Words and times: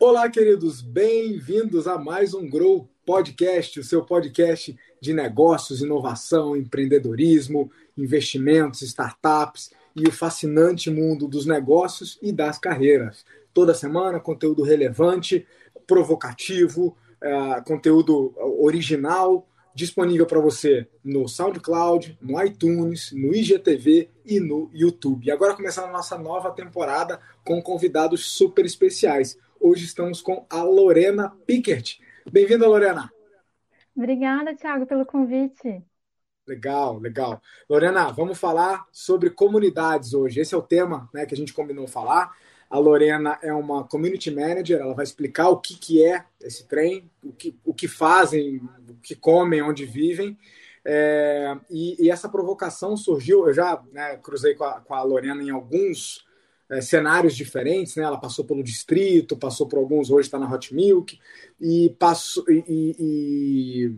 Olá, 0.00 0.28
queridos, 0.28 0.80
bem-vindos 0.80 1.86
a 1.86 1.96
mais 1.96 2.34
um 2.34 2.50
Grow 2.50 2.88
Podcast, 3.06 3.78
o 3.78 3.84
seu 3.84 4.04
podcast 4.04 4.76
de 5.00 5.14
negócios, 5.14 5.80
inovação, 5.80 6.56
empreendedorismo, 6.56 7.70
investimentos, 7.96 8.82
startups 8.82 9.70
e 9.94 10.08
o 10.08 10.12
fascinante 10.12 10.90
mundo 10.90 11.28
dos 11.28 11.46
negócios 11.46 12.18
e 12.20 12.32
das 12.32 12.58
carreiras. 12.58 13.24
Toda 13.54 13.74
semana, 13.74 14.18
conteúdo 14.18 14.62
relevante, 14.62 15.46
provocativo, 15.86 16.96
é, 17.20 17.60
conteúdo 17.60 18.34
original, 18.60 19.46
disponível 19.78 20.26
para 20.26 20.40
você 20.40 20.88
no 21.04 21.28
SoundCloud, 21.28 22.18
no 22.20 22.42
iTunes, 22.42 23.12
no 23.12 23.32
IGTV 23.32 24.10
e 24.26 24.40
no 24.40 24.68
YouTube. 24.74 25.24
E 25.24 25.30
agora 25.30 25.54
começando 25.54 25.84
a 25.84 25.92
nossa 25.92 26.18
nova 26.18 26.50
temporada 26.50 27.20
com 27.44 27.62
convidados 27.62 28.26
super 28.26 28.66
especiais. 28.66 29.38
Hoje 29.60 29.84
estamos 29.84 30.20
com 30.20 30.44
a 30.50 30.64
Lorena 30.64 31.30
Pickert. 31.46 32.00
Bem-vinda, 32.28 32.66
Lorena. 32.66 33.08
Obrigada, 33.96 34.52
Thiago, 34.56 34.84
pelo 34.84 35.06
convite. 35.06 35.80
Legal, 36.44 36.98
legal. 36.98 37.40
Lorena, 37.70 38.10
vamos 38.10 38.36
falar 38.36 38.84
sobre 38.90 39.30
comunidades 39.30 40.12
hoje. 40.12 40.40
Esse 40.40 40.56
é 40.56 40.58
o 40.58 40.62
tema 40.62 41.08
né, 41.14 41.24
que 41.24 41.34
a 41.34 41.36
gente 41.36 41.54
combinou 41.54 41.86
falar. 41.86 42.36
A 42.70 42.78
Lorena 42.78 43.38
é 43.42 43.52
uma 43.52 43.84
community 43.84 44.30
manager, 44.30 44.80
ela 44.80 44.94
vai 44.94 45.04
explicar 45.04 45.48
o 45.48 45.58
que, 45.58 45.74
que 45.74 46.04
é 46.04 46.24
esse 46.40 46.66
trem, 46.66 47.10
o 47.24 47.32
que, 47.32 47.58
o 47.64 47.72
que 47.72 47.88
fazem, 47.88 48.60
o 48.88 48.94
que 49.02 49.14
comem, 49.14 49.62
onde 49.62 49.86
vivem. 49.86 50.38
É, 50.84 51.56
e, 51.70 52.06
e, 52.06 52.10
essa 52.10 52.28
provocação 52.28 52.96
surgiu, 52.96 53.46
eu 53.46 53.54
já 53.54 53.82
né, 53.92 54.16
cruzei 54.16 54.54
com 54.54 54.64
a, 54.64 54.80
com 54.80 54.94
a 54.94 55.02
Lorena 55.02 55.42
em 55.42 55.50
alguns 55.50 56.26
é, 56.70 56.80
cenários 56.80 57.34
diferentes, 57.34 57.96
né? 57.96 58.04
Ela 58.04 58.20
passou 58.20 58.44
pelo 58.44 58.62
distrito, 58.62 59.36
passou 59.36 59.66
por 59.66 59.78
alguns, 59.78 60.10
hoje 60.10 60.28
está 60.28 60.38
na 60.38 60.50
Hot 60.50 60.74
Milk 60.74 61.18
e 61.60 61.90
passou 61.98 62.44
e 62.48 63.94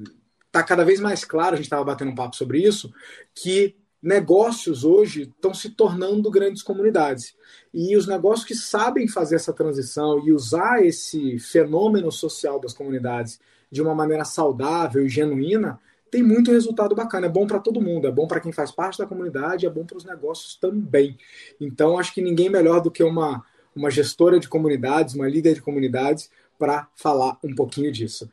está 0.47 0.63
cada 0.63 0.85
vez 0.85 1.01
mais 1.01 1.25
claro. 1.25 1.55
A 1.55 1.57
gente 1.57 1.67
estava 1.67 1.85
batendo 1.85 2.11
um 2.13 2.15
papo 2.15 2.37
sobre 2.37 2.59
isso 2.59 2.93
que 3.35 3.77
negócios 4.03 4.85
hoje 4.85 5.23
estão 5.23 5.53
se 5.53 5.71
tornando 5.71 6.31
grandes 6.31 6.63
comunidades 6.63 7.35
e 7.73 7.97
os 7.97 8.07
negócios 8.07 8.47
que 8.47 8.55
sabem 8.55 9.07
fazer 9.07 9.37
essa 9.37 9.53
transição 9.53 10.27
e 10.27 10.33
usar 10.33 10.85
esse 10.85 11.39
fenômeno 11.39 12.11
social 12.11 12.59
das 12.59 12.73
comunidades 12.73 13.39
de 13.71 13.83
uma 13.83 13.95
maneira 13.95 14.25
saudável 14.25 15.05
e 15.05 15.09
genuína 15.09 15.79
tem 16.11 16.23
muito 16.23 16.51
resultado 16.51 16.95
bacana. 16.95 17.27
É 17.27 17.31
bom 17.31 17.47
para 17.47 17.61
todo 17.61 17.81
mundo, 17.81 18.09
é 18.09 18.11
bom 18.11 18.27
para 18.27 18.41
quem 18.41 18.53
faz 18.53 18.73
parte 18.73 18.99
da 18.99 19.07
comunidade, 19.07 19.65
é 19.65 19.71
bom 19.71 19.85
para 19.85 19.97
os 19.97 20.05
negócios 20.05 20.57
também. 20.57 21.17
Então, 21.61 21.99
acho 21.99 22.13
que 22.13 22.21
ninguém 22.21 22.51
melhor 22.51 22.81
do 22.81 22.91
que 22.91 23.03
uma, 23.03 23.45
uma 23.75 23.91
gestora 23.91 24.41
de 24.41 24.49
comunidades, 24.49 25.15
uma 25.15 25.29
líder 25.29 25.55
de 25.55 25.63
comunidades, 25.63 26.29
para 26.59 26.89
falar 26.97 27.39
um 27.45 27.55
pouquinho 27.55 27.93
disso. 27.93 28.29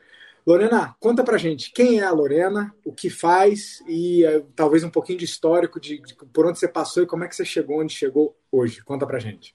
Lorena, 0.47 0.95
conta 1.01 1.25
pra 1.25 1.37
gente 1.37 1.73
quem 1.73 1.99
é 1.99 2.03
a 2.05 2.11
Lorena, 2.11 2.73
o 2.85 2.93
que 2.93 3.09
faz 3.09 3.83
e 3.85 4.25
uh, 4.25 4.41
talvez 4.55 4.81
um 4.81 4.89
pouquinho 4.89 5.19
de 5.19 5.25
histórico 5.25 5.77
de, 5.77 5.99
de, 5.99 6.15
por 6.15 6.45
onde 6.45 6.57
você 6.57 6.69
passou 6.69 7.03
e 7.03 7.05
como 7.05 7.25
é 7.25 7.27
que 7.27 7.35
você 7.35 7.43
chegou 7.43 7.81
onde 7.81 7.91
chegou 7.91 8.33
hoje. 8.49 8.81
Conta 8.81 9.05
pra 9.05 9.19
gente. 9.19 9.53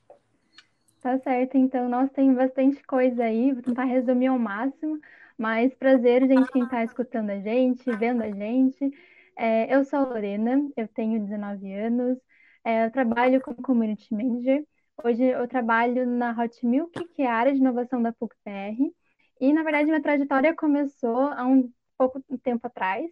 Tá 1.00 1.18
certo, 1.20 1.56
então 1.56 1.88
nós 1.88 2.10
tem 2.10 2.34
bastante 2.34 2.84
coisa 2.84 3.24
aí, 3.24 3.52
vou 3.52 3.62
tentar 3.62 3.84
resumir 3.84 4.26
ao 4.26 4.38
máximo. 4.38 5.00
Mas 5.38 5.74
prazer, 5.74 6.28
gente, 6.28 6.52
quem 6.52 6.64
está 6.64 6.84
escutando 6.84 7.30
a 7.30 7.40
gente, 7.40 7.90
vendo 7.96 8.22
a 8.22 8.30
gente. 8.30 8.90
É, 9.34 9.74
eu 9.74 9.86
sou 9.86 10.00
a 10.00 10.04
Lorena, 10.04 10.60
eu 10.76 10.86
tenho 10.88 11.18
19 11.18 11.72
anos, 11.72 12.18
é, 12.62 12.84
eu 12.84 12.90
trabalho 12.90 13.40
como 13.40 13.62
Community 13.62 14.12
Manager. 14.14 14.62
Hoje 15.02 15.24
eu 15.24 15.48
trabalho 15.48 16.06
na 16.06 16.32
Hot 16.38 16.66
Milk, 16.66 17.02
que 17.14 17.22
é 17.22 17.26
a 17.26 17.34
área 17.34 17.52
de 17.54 17.60
inovação 17.60 18.02
da 18.02 18.12
PUC-PR. 18.12 18.92
E, 19.40 19.52
na 19.52 19.62
verdade, 19.62 19.86
minha 19.86 20.02
trajetória 20.02 20.54
começou 20.54 21.18
há 21.28 21.46
um 21.46 21.72
pouco 21.98 22.22
tempo 22.42 22.66
atrás. 22.66 23.10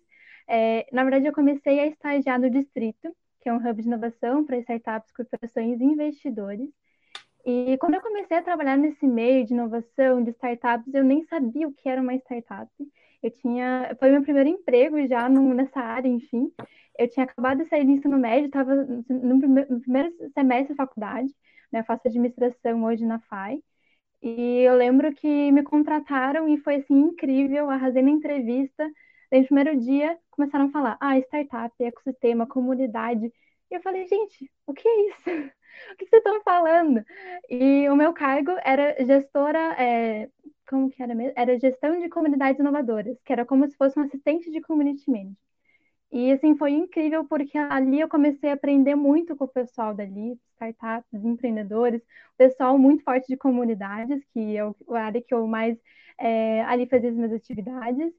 É, 0.49 0.87
na 0.93 1.03
verdade, 1.05 1.27
eu 1.27 1.33
comecei 1.33 1.81
a 1.81 1.87
estagiar 1.87 2.41
no 2.41 2.51
Distrito, 2.51 3.15
que 3.41 3.49
é 3.49 3.53
um 3.53 3.57
hub 3.57 3.81
de 3.81 3.89
inovação 3.89 4.45
para 4.45 4.59
startups, 4.59 5.13
corporações 5.13 5.81
e 5.81 5.85
investidores. 5.85 6.69
E 7.45 7.77
quando 7.79 7.95
eu 7.95 8.03
comecei 8.03 8.37
a 8.37 8.43
trabalhar 8.43 8.77
nesse 8.77 9.07
meio 9.07 9.45
de 9.47 9.53
inovação, 9.55 10.23
de 10.23 10.31
startups, 10.31 10.93
eu 10.95 11.03
nem 11.05 11.25
sabia 11.25 11.67
o 11.69 11.73
que 11.73 11.89
era 11.89 12.01
uma 12.01 12.15
startup. 12.17 12.71
Eu 13.23 13.31
tinha, 13.31 13.97
foi 13.99 14.11
meu 14.11 14.23
primeiro 14.23 14.49
emprego 14.49 15.07
já 15.07 15.29
no, 15.29 15.55
nessa 15.55 15.81
área, 15.81 16.09
enfim. 16.09 16.53
Eu 16.99 17.09
tinha 17.09 17.25
acabado 17.25 17.63
de 17.63 17.69
sair 17.69 17.85
do 17.85 17.93
ensino 17.93 18.19
médio, 18.19 18.47
estava 18.47 18.75
no, 18.75 19.05
no 19.09 19.81
primeiro 19.81 20.13
semestre 20.35 20.75
da 20.75 20.85
faculdade, 20.87 21.35
né? 21.73 21.81
Eu 21.81 21.85
faço 21.85 22.07
administração 22.07 22.85
hoje 22.85 23.05
na 23.07 23.19
FAI. 23.21 23.63
E 24.23 24.61
eu 24.63 24.75
lembro 24.77 25.15
que 25.15 25.51
me 25.53 25.63
contrataram 25.63 26.49
e 26.49 26.59
foi 26.59 26.77
assim 26.77 26.95
incrível, 26.95 27.71
arrasei 27.71 28.03
na 28.03 28.11
entrevista. 28.11 28.91
Desde 29.31 29.47
o 29.47 29.55
primeiro 29.55 29.81
dia 29.81 30.19
começaram 30.31 30.67
a 30.67 30.71
falar: 30.71 30.99
"Ah, 31.01 31.19
startup, 31.19 31.75
ecossistema, 31.83 32.47
comunidade". 32.47 33.27
E 33.71 33.75
eu 33.77 33.81
falei: 33.83 34.07
"Gente, 34.07 34.51
o 34.67 34.75
que 34.75 34.87
é 34.89 35.09
isso?" 35.09 35.25
o 35.93 35.97
que 35.97 36.07
vocês 36.07 36.21
estão 36.21 36.43
falando? 36.43 37.05
E 37.49 37.89
o 37.89 37.97
meu 37.97 38.13
cargo 38.13 38.53
era 38.65 38.97
gestora, 39.05 39.59
é, 39.83 40.29
como 40.69 40.91
que 40.91 41.03
era 41.03 41.15
mesmo? 41.15 41.33
Era 41.37 41.59
gestão 41.59 41.99
de 42.01 42.09
comunidades 42.09 42.61
inovadoras, 42.61 43.17
que 43.25 43.33
era 43.33 43.47
como 43.47 43.67
se 43.69 43.77
fosse 43.77 43.99
um 43.99 44.03
assistente 44.03 44.51
de 44.51 44.61
community 44.61 45.11
manager. 45.11 45.50
E 46.13 46.33
assim, 46.33 46.57
foi 46.57 46.73
incrível 46.73 47.25
porque 47.25 47.57
ali 47.57 48.01
eu 48.01 48.09
comecei 48.09 48.51
a 48.51 48.55
aprender 48.55 48.97
muito 48.97 49.37
com 49.37 49.45
o 49.45 49.49
pessoal 49.49 49.95
dali, 49.95 50.39
startups, 50.55 51.25
empreendedores, 51.25 52.03
pessoal 52.37 52.77
muito 52.79 53.05
forte 53.05 53.29
de 53.29 53.37
comunidades, 53.37 54.23
que 54.33 54.57
é 54.57 54.61
a 54.61 55.01
área 55.01 55.23
que 55.23 55.33
eu 55.33 55.47
mais 55.47 55.79
é, 56.19 56.63
ali 56.65 56.87
fazia 56.87 57.11
as 57.11 57.17
minhas 57.17 57.33
atividades. 57.33 58.13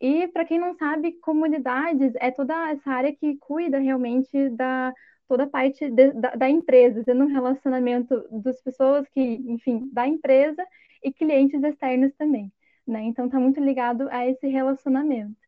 E 0.00 0.28
para 0.28 0.44
quem 0.44 0.58
não 0.58 0.74
sabe, 0.76 1.12
comunidades 1.20 2.14
é 2.16 2.30
toda 2.30 2.70
essa 2.70 2.90
área 2.90 3.14
que 3.14 3.36
cuida 3.38 3.78
realmente 3.78 4.48
da 4.50 4.92
toda 5.28 5.44
a 5.44 5.46
parte 5.48 5.90
de, 5.90 6.12
da, 6.12 6.34
da, 6.34 6.50
empresa, 6.50 7.02
tendo 7.04 7.24
um 7.24 7.32
relacionamento 7.32 8.26
das 8.30 8.60
pessoas 8.62 9.08
que, 9.08 9.20
enfim, 9.20 9.88
da 9.92 10.06
empresa 10.06 10.64
e 11.02 11.12
clientes 11.12 11.62
externos 11.62 12.12
também, 12.18 12.52
né? 12.86 13.02
Então 13.04 13.28
tá 13.28 13.40
muito 13.40 13.60
ligado 13.60 14.08
a 14.10 14.26
esse 14.28 14.46
relacionamento. 14.48 15.43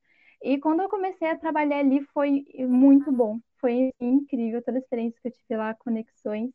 E 0.47 0.61
quando 0.61 0.81
eu 0.81 0.89
comecei 0.89 1.29
a 1.29 1.37
trabalhar 1.37 1.81
ali 1.81 2.01
foi 2.15 2.45
muito 2.69 3.11
bom, 3.11 3.41
foi 3.61 3.93
incrível 4.01 4.63
toda 4.63 4.79
a 4.79 4.81
experiência 4.81 5.21
que 5.21 5.27
eu 5.27 5.33
tive 5.33 5.57
lá, 5.57 5.75
conexões. 5.75 6.51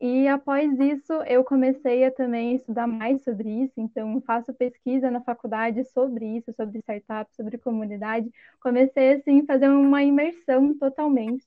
E 0.00 0.26
após 0.28 0.80
isso, 0.80 1.12
eu 1.26 1.44
comecei 1.44 2.04
a 2.04 2.10
também 2.10 2.56
estudar 2.56 2.86
mais 2.86 3.22
sobre 3.22 3.50
isso, 3.64 3.74
então 3.76 4.18
faço 4.22 4.54
pesquisa 4.54 5.10
na 5.10 5.20
faculdade 5.20 5.84
sobre 5.84 6.38
isso, 6.38 6.54
sobre 6.54 6.78
startups, 6.78 7.36
sobre 7.36 7.58
comunidade. 7.58 8.30
Comecei 8.62 9.14
assim 9.16 9.44
fazer 9.44 9.68
uma 9.68 10.02
imersão 10.02 10.72
totalmente. 10.78 11.46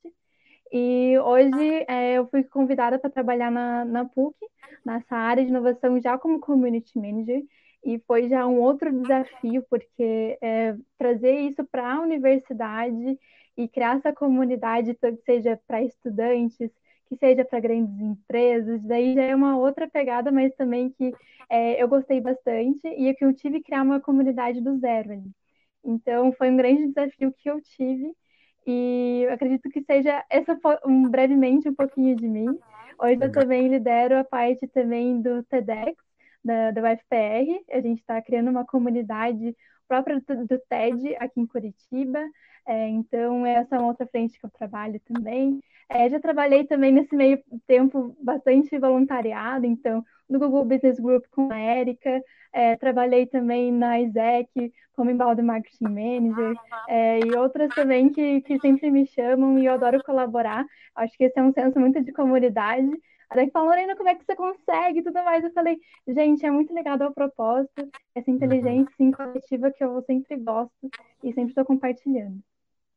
E 0.72 1.18
hoje 1.20 1.86
é, 1.88 2.14
eu 2.14 2.28
fui 2.28 2.44
convidada 2.44 3.00
para 3.00 3.10
trabalhar 3.10 3.50
na, 3.50 3.86
na 3.86 4.06
PUC, 4.06 4.38
nessa 4.86 5.16
área 5.16 5.44
de 5.44 5.50
inovação, 5.50 6.00
já 6.00 6.16
como 6.16 6.40
community 6.40 6.96
manager. 7.00 7.42
E 7.84 8.00
foi 8.08 8.30
já 8.30 8.46
um 8.46 8.60
outro 8.60 8.92
desafio, 8.92 9.66
porque 9.70 10.38
é, 10.42 10.76
trazer 10.98 11.40
isso 11.42 11.64
para 11.66 11.94
a 11.96 12.02
universidade 12.02 13.18
e 13.58 13.68
criar 13.68 13.98
essa 13.98 14.14
comunidade, 14.14 14.98
seja 15.26 15.60
para 15.68 15.82
estudantes, 15.84 16.72
que 17.08 17.18
seja 17.18 17.44
para 17.44 17.60
grandes 17.60 18.00
empresas, 18.00 18.82
daí 18.84 19.14
já 19.14 19.24
é 19.24 19.36
uma 19.36 19.58
outra 19.58 19.90
pegada, 19.90 20.32
mas 20.32 20.54
também 20.56 20.90
que 20.92 21.12
é, 21.50 21.82
eu 21.82 21.88
gostei 21.88 22.22
bastante 22.22 22.88
e 22.88 23.14
que 23.14 23.26
eu 23.26 23.34
tive 23.34 23.60
que 23.60 23.66
criar 23.66 23.84
uma 23.84 24.00
comunidade 24.00 24.62
do 24.62 24.78
zero 24.78 25.12
ali. 25.12 25.32
Então, 25.84 26.32
foi 26.34 26.50
um 26.50 26.56
grande 26.56 26.88
desafio 26.88 27.34
que 27.34 27.50
eu 27.50 27.60
tive 27.62 28.16
e 28.66 29.24
eu 29.26 29.34
acredito 29.34 29.70
que 29.70 29.82
seja 29.84 30.24
essa 30.30 30.58
um, 30.86 31.10
brevemente 31.10 31.68
um 31.68 31.76
pouquinho 31.76 32.16
de 32.16 32.28
mim. 32.28 32.48
Hoje 32.98 33.18
eu 33.22 33.32
também 33.32 33.68
lidero 33.68 34.18
a 34.18 34.24
parte 34.24 34.68
também 34.68 35.22
do 35.22 35.44
TEDx, 35.44 35.96
da, 36.44 36.72
da 36.72 36.82
UFPR. 36.82 37.64
A 37.72 37.82
gente 37.82 38.00
está 38.00 38.22
criando 38.22 38.50
uma 38.50 38.66
comunidade 38.66 39.56
própria 39.88 40.20
do, 40.20 40.60
TED 40.70 41.16
aqui 41.20 41.40
em 41.40 41.46
Curitiba. 41.46 42.20
É, 42.68 42.88
então, 42.88 43.46
essa 43.46 43.76
é 43.76 43.80
uma 43.80 43.88
outra 43.88 44.08
frente 44.08 44.40
que 44.40 44.46
eu 44.46 44.50
trabalho 44.50 45.00
também. 45.02 45.60
É, 45.90 46.10
já 46.10 46.20
trabalhei 46.20 46.66
também 46.66 46.92
nesse 46.92 47.16
meio 47.16 47.42
tempo 47.68 48.16
bastante 48.22 48.78
voluntariado, 48.80 49.66
então, 49.66 50.04
no 50.30 50.40
Google 50.40 50.64
Business 50.64 50.98
Group 51.00 51.26
com 51.32 51.52
a 51.52 51.60
Érica, 51.60 52.24
é, 52.54 52.78
trabalhei 52.78 53.26
também 53.26 53.72
na 53.72 54.00
ISEC 54.00 54.72
como 54.94 55.10
embalde 55.10 55.42
marketing 55.42 55.84
manager 55.86 56.56
é, 56.88 57.20
e 57.20 57.36
outras 57.36 57.74
também 57.74 58.10
que, 58.10 58.42
que 58.42 58.60
sempre 58.60 58.92
me 58.92 59.06
chamam 59.08 59.58
e 59.58 59.66
eu 59.66 59.74
adoro 59.74 60.04
colaborar. 60.04 60.66
Acho 60.96 61.18
que 61.18 61.24
esse 61.26 61.40
é 61.40 61.44
um 61.44 61.54
senso 61.54 61.80
muito 61.80 62.02
de 62.04 62.12
comunidade. 62.12 62.90
Que 63.32 63.52
falam, 63.52 63.70
Lorena, 63.70 63.96
como 63.96 64.10
é 64.10 64.16
que 64.16 64.26
você 64.26 64.36
consegue 64.36 65.00
e 65.00 65.04
tudo 65.04 65.24
mais. 65.24 65.44
Eu 65.44 65.52
falei, 65.52 65.80
gente, 66.08 66.46
é 66.46 66.52
muito 66.52 66.74
ligado 66.74 67.04
ao 67.04 67.14
propósito, 67.14 67.90
essa 68.14 68.30
uhum. 68.30 68.36
inteligência 68.36 68.94
sim, 68.98 69.12
coletiva 69.12 69.72
que 69.72 69.84
eu 69.84 70.02
sempre 70.04 70.36
gosto 70.38 70.90
e 71.24 71.34
sempre 71.34 71.52
estou 71.52 71.66
compartilhando. 71.66 72.40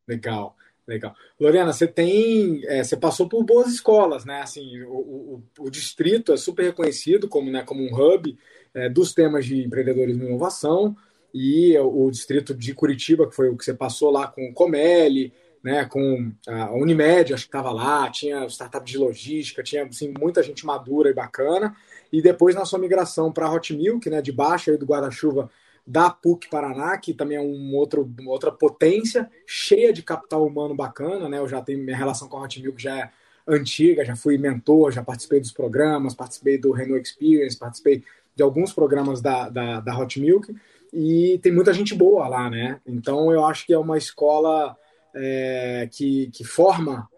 Legal. 0.09 0.57
Legal. 0.87 1.15
Lorena, 1.41 1.73
você 1.73 1.87
tem, 1.87 2.63
é, 2.67 2.85
você 2.85 2.95
passou 2.95 3.27
por 3.27 3.43
boas 3.43 3.69
escolas, 3.69 4.27
né? 4.27 4.43
Assim, 4.43 4.83
o, 4.83 4.93
o, 4.93 5.43
o, 5.61 5.71
distrito 5.71 6.31
é 6.31 6.37
super 6.37 6.63
reconhecido 6.63 7.27
como, 7.27 7.51
né, 7.51 7.63
como 7.63 7.83
um 7.83 7.95
hub 7.95 8.37
é, 8.75 8.91
dos 8.91 9.15
temas 9.15 9.47
de 9.47 9.65
empreendedorismo 9.65 10.25
e 10.25 10.27
inovação 10.27 10.95
e 11.33 11.77
o, 11.79 12.05
o, 12.05 12.11
distrito 12.11 12.55
de 12.55 12.75
Curitiba, 12.75 13.27
que 13.27 13.35
foi 13.35 13.49
o 13.49 13.57
que 13.57 13.65
você 13.65 13.73
passou 13.73 14.11
lá 14.11 14.29
com 14.29 14.47
o 14.47 14.53
Comelli, 14.53 15.33
né, 15.65 15.87
com 15.87 16.31
a 16.47 16.71
Unimed, 16.73 17.33
acho 17.33 17.45
que 17.45 17.49
estava 17.49 17.73
lá, 17.73 18.11
tinha 18.11 18.47
startup 18.51 18.85
de 18.85 18.99
logística, 18.99 19.63
tinha 19.63 19.85
assim, 19.85 20.13
muita 20.21 20.43
gente 20.43 20.67
madura 20.67 21.09
e 21.09 21.15
bacana. 21.15 21.75
E 22.13 22.21
depois 22.21 22.55
na 22.55 22.67
sua 22.67 22.79
migração 22.79 23.33
para 23.33 23.47
a 23.47 23.53
Hot 23.53 23.75
Milk, 23.75 24.11
né, 24.11 24.21
de 24.21 24.31
baixo 24.31 24.77
do 24.77 24.85
guarda-chuva 24.85 25.51
da 25.87 26.11
PUC 26.11 26.51
Paraná, 26.51 26.99
que 26.99 27.15
também 27.15 27.39
é 27.39 27.41
um 27.41 27.75
outro, 27.75 28.09
uma 28.21 28.31
outra 28.31 28.53
potência, 28.53 29.31
cheia 29.47 29.91
de 29.91 30.03
capital 30.03 30.47
humano 30.47 30.75
bacana, 30.75 31.29
né? 31.29 31.39
Eu 31.39 31.49
já 31.49 31.61
tenho 31.61 31.83
minha 31.83 31.97
relação 31.97 32.29
com 32.29 32.37
a 32.37 32.43
Hot 32.43 32.63
Milk 32.63 32.81
já 32.81 32.99
é 32.99 33.11
antiga, 33.47 34.05
já 34.05 34.17
fui 34.17 34.39
mentor, 34.39 34.93
já 34.93 35.03
participei 35.03 35.41
dos 35.41 35.53
programas, 35.53 36.15
participei 36.15 36.57
do 36.57 36.73
Renault 36.73 37.07
Experience, 37.07 37.59
participei 37.59 38.03
de 38.35 38.43
alguns 38.43 38.73
programas 38.73 39.21
da, 39.21 39.49
da, 39.49 39.81
da 39.81 39.99
Hot 39.99 40.19
Milk 40.19 40.55
e 40.93 41.39
tem 41.43 41.53
muita 41.53 41.73
gente 41.75 41.95
boa 41.95 42.29
lá, 42.29 42.49
né? 42.49 42.81
Então 42.87 43.31
eu 43.31 43.45
acho 43.45 43.67
que 43.67 43.73
é 43.75 43.79
uma 43.79 43.99
escola 43.99 44.75
é, 45.15 45.89
que, 45.93 46.31
que 46.33 46.45
forma 46.45 47.09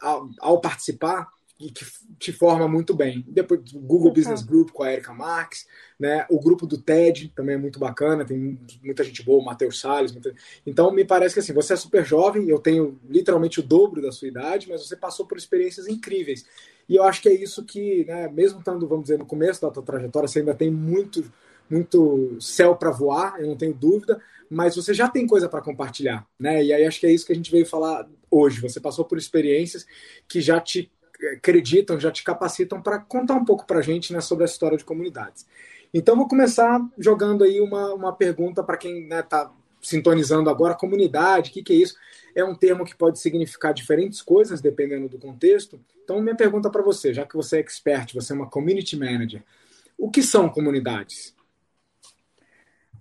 ao, 0.00 0.28
ao 0.40 0.60
participar 0.60 1.28
e 1.58 1.70
que 1.70 1.86
te 2.18 2.32
forma 2.32 2.66
muito 2.66 2.92
bem. 2.94 3.24
Depois 3.28 3.60
o 3.72 3.78
Google 3.78 4.12
Business 4.12 4.42
Group 4.42 4.70
com 4.70 4.82
a 4.82 4.92
Erika 4.92 5.14
Marques, 5.14 5.66
né? 5.98 6.26
O 6.28 6.40
grupo 6.40 6.66
do 6.66 6.76
TED 6.76 7.32
também 7.34 7.54
é 7.54 7.58
muito 7.58 7.78
bacana, 7.78 8.24
tem 8.24 8.58
muita 8.82 9.04
gente 9.04 9.22
boa, 9.22 9.40
o 9.40 9.44
Matheus 9.44 9.80
Salles. 9.80 10.12
Muita... 10.12 10.34
Então 10.66 10.92
me 10.92 11.04
parece 11.04 11.34
que 11.34 11.40
assim, 11.40 11.52
você 11.52 11.74
é 11.74 11.76
super 11.76 12.04
jovem, 12.04 12.48
eu 12.48 12.58
tenho 12.58 12.98
literalmente 13.08 13.60
o 13.60 13.62
dobro 13.62 14.02
da 14.02 14.10
sua 14.10 14.28
idade, 14.28 14.68
mas 14.68 14.86
você 14.86 14.96
passou 14.96 15.26
por 15.26 15.38
experiências 15.38 15.86
incríveis. 15.86 16.44
E 16.88 16.96
eu 16.96 17.04
acho 17.04 17.22
que 17.22 17.28
é 17.28 17.34
isso 17.34 17.64
que, 17.64 18.04
né, 18.04 18.28
mesmo 18.28 18.58
estando, 18.58 18.86
vamos 18.86 19.04
dizer, 19.04 19.18
no 19.18 19.24
começo 19.24 19.62
da 19.62 19.70
tua 19.70 19.82
trajetória, 19.82 20.28
você 20.28 20.40
ainda 20.40 20.54
tem 20.54 20.70
muito 20.70 21.24
muito 21.70 22.36
céu 22.40 22.76
para 22.76 22.90
voar, 22.90 23.40
eu 23.40 23.46
não 23.46 23.56
tenho 23.56 23.74
dúvida, 23.74 24.20
mas 24.50 24.76
você 24.76 24.92
já 24.92 25.08
tem 25.08 25.26
coisa 25.26 25.48
para 25.48 25.62
compartilhar, 25.62 26.26
né? 26.38 26.62
E 26.62 26.72
aí 26.72 26.84
acho 26.84 27.00
que 27.00 27.06
é 27.06 27.12
isso 27.12 27.26
que 27.26 27.32
a 27.32 27.36
gente 27.36 27.50
veio 27.50 27.66
falar 27.66 28.06
hoje. 28.30 28.60
Você 28.60 28.80
passou 28.80 29.04
por 29.04 29.18
experiências 29.18 29.86
que 30.28 30.40
já 30.40 30.60
te 30.60 30.90
acreditam, 31.32 31.98
já 31.98 32.10
te 32.10 32.22
capacitam 32.22 32.82
para 32.82 32.98
contar 32.98 33.34
um 33.34 33.44
pouco 33.44 33.66
para 33.66 33.78
a 33.78 33.82
gente 33.82 34.12
né, 34.12 34.20
sobre 34.20 34.44
a 34.44 34.46
história 34.46 34.76
de 34.76 34.84
comunidades. 34.84 35.46
Então, 35.92 36.16
vou 36.16 36.26
começar 36.26 36.80
jogando 36.98 37.44
aí 37.44 37.60
uma, 37.60 37.94
uma 37.94 38.12
pergunta 38.12 38.62
para 38.62 38.76
quem 38.76 39.04
está 39.04 39.16
né, 39.16 39.22
tá 39.22 39.52
sintonizando 39.80 40.50
agora. 40.50 40.74
Comunidade, 40.74 41.50
o 41.50 41.52
que, 41.52 41.62
que 41.62 41.72
é 41.72 41.76
isso? 41.76 41.94
É 42.34 42.44
um 42.44 42.54
termo 42.54 42.84
que 42.84 42.96
pode 42.96 43.20
significar 43.20 43.72
diferentes 43.72 44.20
coisas 44.20 44.60
dependendo 44.60 45.08
do 45.08 45.18
contexto. 45.18 45.80
Então, 46.02 46.20
minha 46.20 46.34
pergunta 46.34 46.68
para 46.68 46.82
você, 46.82 47.14
já 47.14 47.24
que 47.24 47.36
você 47.36 47.58
é 47.58 47.60
expert, 47.60 48.12
você 48.12 48.32
é 48.32 48.36
uma 48.36 48.50
community 48.50 48.96
manager, 48.96 49.42
o 49.96 50.10
que 50.10 50.22
são 50.22 50.48
comunidades? 50.48 51.32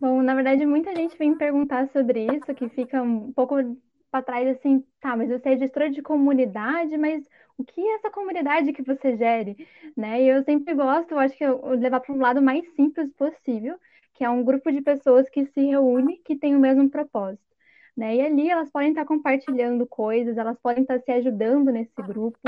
Bom, 0.04 0.22
na 0.22 0.36
verdade, 0.36 0.66
muita 0.66 0.94
gente 0.94 1.18
vem 1.18 1.34
perguntar 1.34 1.88
sobre 1.94 2.26
isso, 2.26 2.54
que 2.54 2.68
fica 2.68 3.02
um 3.02 3.32
pouco 3.32 3.56
para 4.12 4.22
trás 4.22 4.50
assim, 4.50 4.84
tá, 5.00 5.16
mas 5.16 5.30
você 5.30 5.52
é 5.52 5.58
gestora 5.58 5.90
de 5.90 6.02
comunidade, 6.02 6.98
mas 6.98 7.24
o 7.58 7.64
que 7.64 7.80
é 7.80 7.96
essa 7.96 8.12
comunidade 8.12 8.74
que 8.74 8.82
você 8.82 9.16
gere, 9.16 9.56
né? 9.96 10.22
E 10.22 10.28
eu 10.28 10.44
sempre 10.44 10.74
gosto, 10.74 11.14
eu 11.14 11.20
acho 11.20 11.38
que 11.38 11.46
eu 11.46 11.66
levar 11.70 12.02
para 12.02 12.14
um 12.14 12.20
lado 12.20 12.42
mais 12.42 12.68
simples 12.76 13.14
possível, 13.14 13.78
que 14.14 14.26
é 14.26 14.30
um 14.30 14.44
grupo 14.44 14.70
de 14.74 14.82
pessoas 14.82 15.30
que 15.30 15.46
se 15.46 15.62
reúne, 15.62 16.18
que 16.18 16.36
tem 16.36 16.54
o 16.54 16.60
mesmo 16.60 16.90
propósito, 16.90 17.56
né? 17.96 18.18
E 18.18 18.22
ali 18.22 18.50
elas 18.50 18.70
podem 18.70 18.90
estar 18.90 19.06
compartilhando 19.06 19.88
coisas, 19.88 20.38
elas 20.38 20.60
podem 20.60 20.82
estar 20.82 21.00
se 21.00 21.12
ajudando 21.14 21.72
nesse 21.72 21.96
grupo, 22.02 22.40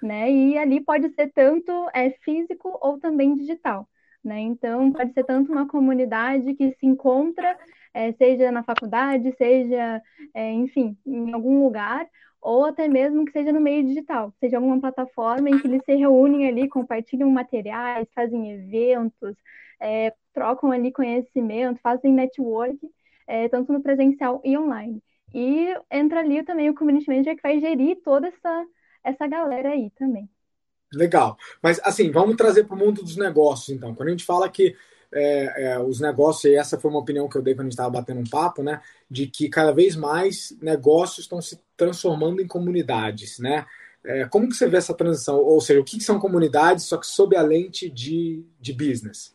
né? 0.00 0.30
E 0.30 0.56
ali 0.56 0.80
pode 0.80 1.12
ser 1.14 1.32
tanto 1.32 1.72
é 1.92 2.10
físico 2.22 2.78
ou 2.80 3.00
também 3.00 3.34
digital, 3.34 3.88
né? 4.22 4.40
Então 4.40 4.92
pode 4.92 5.12
ser 5.12 5.24
tanto 5.24 5.52
uma 5.52 5.66
comunidade 5.66 6.54
que 6.54 6.72
se 6.78 6.86
encontra 6.86 7.56
é, 7.92 8.12
seja 8.12 8.52
na 8.52 8.62
faculdade, 8.62 9.34
seja, 9.36 10.02
é, 10.34 10.52
enfim, 10.52 10.96
em 11.06 11.32
algum 11.32 11.64
lugar, 11.64 12.06
ou 12.40 12.64
até 12.64 12.88
mesmo 12.88 13.24
que 13.24 13.32
seja 13.32 13.52
no 13.52 13.60
meio 13.60 13.84
digital, 13.84 14.32
seja 14.40 14.56
alguma 14.56 14.80
plataforma 14.80 15.50
em 15.50 15.58
que 15.58 15.66
eles 15.66 15.82
se 15.84 15.94
reúnem 15.94 16.46
ali, 16.48 16.68
compartilham 16.68 17.30
materiais, 17.30 18.08
fazem 18.14 18.52
eventos, 18.52 19.36
é, 19.80 20.14
trocam 20.32 20.70
ali 20.72 20.92
conhecimento, 20.92 21.80
fazem 21.82 22.12
network, 22.12 22.78
tanto 23.50 23.72
no 23.72 23.80
presencial 23.82 24.40
e 24.44 24.58
online. 24.58 25.00
E 25.32 25.68
entra 25.90 26.20
ali 26.20 26.42
também 26.42 26.68
o 26.68 26.74
community 26.74 27.08
manager 27.08 27.36
que 27.36 27.42
vai 27.42 27.60
gerir 27.60 28.00
toda 28.02 28.28
essa, 28.28 28.66
essa 29.04 29.26
galera 29.28 29.70
aí 29.70 29.90
também. 29.90 30.28
Legal. 30.92 31.36
Mas 31.62 31.80
assim, 31.84 32.10
vamos 32.10 32.36
trazer 32.36 32.64
para 32.64 32.74
o 32.74 32.78
mundo 32.78 33.02
dos 33.02 33.16
negócios, 33.16 33.68
então. 33.68 33.94
Quando 33.94 34.08
a 34.08 34.12
gente 34.12 34.24
fala 34.24 34.48
que 34.48 34.74
é, 35.12 35.72
é, 35.72 35.78
os 35.78 36.00
negócios, 36.00 36.44
e 36.44 36.56
essa 36.56 36.78
foi 36.78 36.90
uma 36.90 37.00
opinião 37.00 37.28
que 37.28 37.36
eu 37.36 37.42
dei 37.42 37.54
quando 37.54 37.60
a 37.60 37.64
gente 37.64 37.72
estava 37.72 37.90
batendo 37.90 38.20
um 38.20 38.28
papo, 38.28 38.62
né? 38.62 38.80
De 39.10 39.26
que 39.26 39.48
cada 39.48 39.72
vez 39.72 39.96
mais 39.96 40.56
negócios 40.60 41.20
estão 41.20 41.40
se 41.40 41.60
transformando 41.76 42.40
em 42.40 42.46
comunidades, 42.46 43.38
né? 43.38 43.66
É, 44.04 44.24
como 44.26 44.48
que 44.48 44.54
você 44.54 44.68
vê 44.68 44.78
essa 44.78 44.94
transição? 44.94 45.36
Ou 45.36 45.60
seja, 45.60 45.80
o 45.80 45.84
que, 45.84 45.98
que 45.98 46.04
são 46.04 46.18
comunidades, 46.18 46.84
só 46.84 46.96
que 46.96 47.06
sob 47.06 47.36
a 47.36 47.42
lente 47.42 47.90
de, 47.90 48.44
de 48.60 48.72
business? 48.72 49.34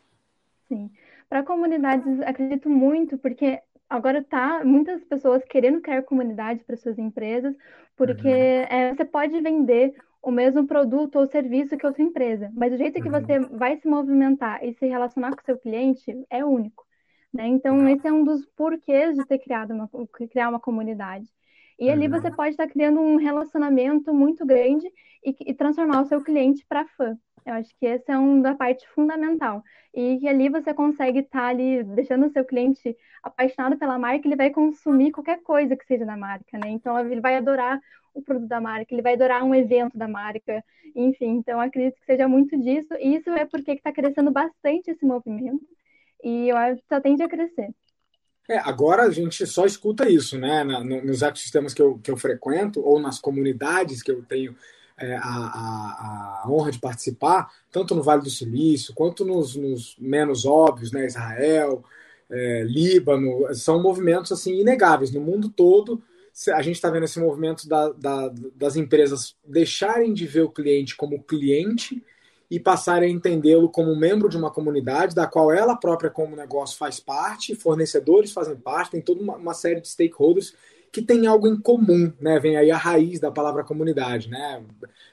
Sim. 0.67 0.89
Para 1.29 1.43
comunidades, 1.43 2.21
acredito 2.21 2.69
muito, 2.69 3.17
porque 3.17 3.59
agora 3.89 4.23
tá 4.23 4.63
muitas 4.63 5.03
pessoas 5.03 5.43
querendo 5.45 5.81
criar 5.81 6.01
comunidade 6.03 6.63
para 6.63 6.77
suas 6.77 6.97
empresas, 6.97 7.53
porque 7.95 8.27
uhum. 8.27 8.33
é, 8.69 8.95
você 8.95 9.05
pode 9.05 9.39
vender 9.41 9.93
o 10.25 10.31
mesmo 10.31 10.65
produto 10.65 11.19
ou 11.19 11.27
serviço 11.27 11.77
que 11.77 11.85
outra 11.85 12.01
empresa, 12.01 12.51
mas 12.55 12.73
o 12.73 12.77
jeito 12.77 12.99
que 12.99 13.07
uhum. 13.07 13.11
você 13.11 13.39
vai 13.39 13.77
se 13.77 13.87
movimentar 13.87 14.65
e 14.65 14.73
se 14.73 14.87
relacionar 14.87 15.29
com 15.35 15.39
o 15.39 15.45
seu 15.45 15.55
cliente 15.55 16.25
é 16.31 16.43
único. 16.43 16.83
Né? 17.31 17.45
Então, 17.45 17.87
esse 17.87 18.07
é 18.07 18.11
um 18.11 18.23
dos 18.23 18.43
porquês 18.57 19.15
de 19.15 19.23
ter 19.27 19.37
criado 19.37 19.71
uma, 19.71 19.87
criar 20.31 20.49
uma 20.49 20.59
comunidade. 20.59 21.27
E 21.77 21.91
ali 21.91 22.07
você 22.07 22.29
uhum. 22.29 22.35
pode 22.35 22.51
estar 22.51 22.67
criando 22.67 22.99
um 22.99 23.17
relacionamento 23.17 24.11
muito 24.15 24.43
grande 24.47 24.87
e, 25.23 25.35
e 25.51 25.53
transformar 25.53 26.01
o 26.01 26.05
seu 26.05 26.23
cliente 26.23 26.65
para 26.67 26.87
fã. 26.87 27.15
Eu 27.45 27.53
acho 27.53 27.69
que 27.77 27.85
essa 27.85 28.13
é 28.13 28.17
uma 28.17 28.55
parte 28.55 28.87
fundamental. 28.95 29.61
E 29.93 30.17
que 30.17 30.27
ali 30.27 30.49
você 30.49 30.73
consegue 30.73 31.19
estar 31.19 31.49
ali 31.49 31.83
deixando 31.83 32.25
o 32.25 32.31
seu 32.31 32.43
cliente 32.43 32.97
apaixonado 33.21 33.77
pela 33.77 33.99
marca, 33.99 34.27
ele 34.27 34.35
vai 34.35 34.49
consumir 34.49 35.11
qualquer 35.11 35.43
coisa 35.43 35.75
que 35.75 35.85
seja 35.85 36.03
da 36.03 36.17
marca, 36.17 36.57
né? 36.57 36.69
Então 36.69 36.97
ele 36.99 37.21
vai 37.21 37.35
adorar 37.35 37.79
o 38.15 38.21
produto 38.21 38.47
da 38.47 38.61
marca, 38.61 38.93
ele 38.93 39.01
vai 39.01 39.13
adorar 39.13 39.43
um 39.43 39.53
evento 39.53 39.97
da 39.97 40.07
marca, 40.07 40.63
enfim. 40.95 41.37
Então, 41.37 41.59
acredito 41.59 41.99
que 41.99 42.05
seja 42.05 42.27
muito 42.27 42.57
disso. 42.57 42.93
E 42.99 43.17
isso 43.17 43.29
é 43.29 43.45
porque 43.45 43.71
está 43.71 43.91
crescendo 43.91 44.31
bastante 44.31 44.89
esse 44.89 45.05
movimento. 45.05 45.61
E 46.23 46.49
eu 46.49 46.57
acho 46.57 46.81
que 46.81 46.87
só 46.87 46.99
tende 47.01 47.21
a 47.21 47.29
crescer. 47.29 47.69
É, 48.47 48.57
agora 48.59 49.03
a 49.03 49.11
gente 49.11 49.45
só 49.45 49.65
escuta 49.65 50.09
isso, 50.09 50.37
né? 50.39 50.63
Na, 50.63 50.83
nos 50.83 51.21
ecossistemas 51.21 51.73
que 51.73 51.81
eu, 51.81 51.99
que 51.99 52.09
eu 52.09 52.17
frequento, 52.17 52.79
ou 52.79 52.99
nas 52.99 53.19
comunidades 53.19 54.01
que 54.01 54.11
eu 54.11 54.23
tenho 54.23 54.55
é, 54.97 55.15
a, 55.15 55.19
a, 55.19 56.41
a, 56.43 56.49
honra 56.49 56.71
de 56.71 56.79
participar, 56.79 57.51
tanto 57.71 57.93
no 57.93 58.03
Vale 58.03 58.21
do 58.21 58.29
Silício, 58.29 58.93
quanto 58.93 59.25
nos, 59.25 59.55
nos 59.55 59.95
menos 59.99 60.45
óbvios, 60.45 60.91
né? 60.91 61.05
Israel, 61.05 61.83
é, 62.29 62.63
Líbano, 62.63 63.53
são 63.53 63.81
movimentos 63.81 64.31
assim 64.31 64.59
inegáveis 64.59 65.11
no 65.11 65.19
mundo 65.19 65.49
todo 65.49 66.01
a 66.53 66.61
gente 66.61 66.75
está 66.75 66.89
vendo 66.89 67.05
esse 67.05 67.19
movimento 67.19 67.67
da, 67.67 67.89
da, 67.89 68.31
das 68.55 68.75
empresas 68.75 69.35
deixarem 69.45 70.13
de 70.13 70.27
ver 70.27 70.41
o 70.41 70.51
cliente 70.51 70.95
como 70.95 71.23
cliente 71.23 72.03
e 72.51 72.59
passarem 72.59 73.09
a 73.09 73.11
entendê-lo 73.11 73.69
como 73.69 73.95
membro 73.95 74.29
de 74.29 74.37
uma 74.37 74.51
comunidade 74.51 75.15
da 75.15 75.25
qual 75.25 75.51
ela 75.51 75.75
própria, 75.75 76.09
como 76.09 76.35
negócio, 76.35 76.77
faz 76.77 76.99
parte, 76.99 77.55
fornecedores 77.55 78.31
fazem 78.31 78.55
parte, 78.55 78.91
tem 78.91 79.01
toda 79.01 79.21
uma, 79.21 79.35
uma 79.35 79.53
série 79.53 79.81
de 79.81 79.87
stakeholders 79.87 80.53
que 80.91 81.01
tem 81.01 81.25
algo 81.25 81.47
em 81.47 81.59
comum, 81.59 82.13
né? 82.21 82.39
Vem 82.39 82.55
aí 82.55 82.71
a 82.71 82.77
raiz 82.77 83.19
da 83.19 83.31
palavra 83.31 83.63
comunidade, 83.63 84.29
né? 84.29 84.63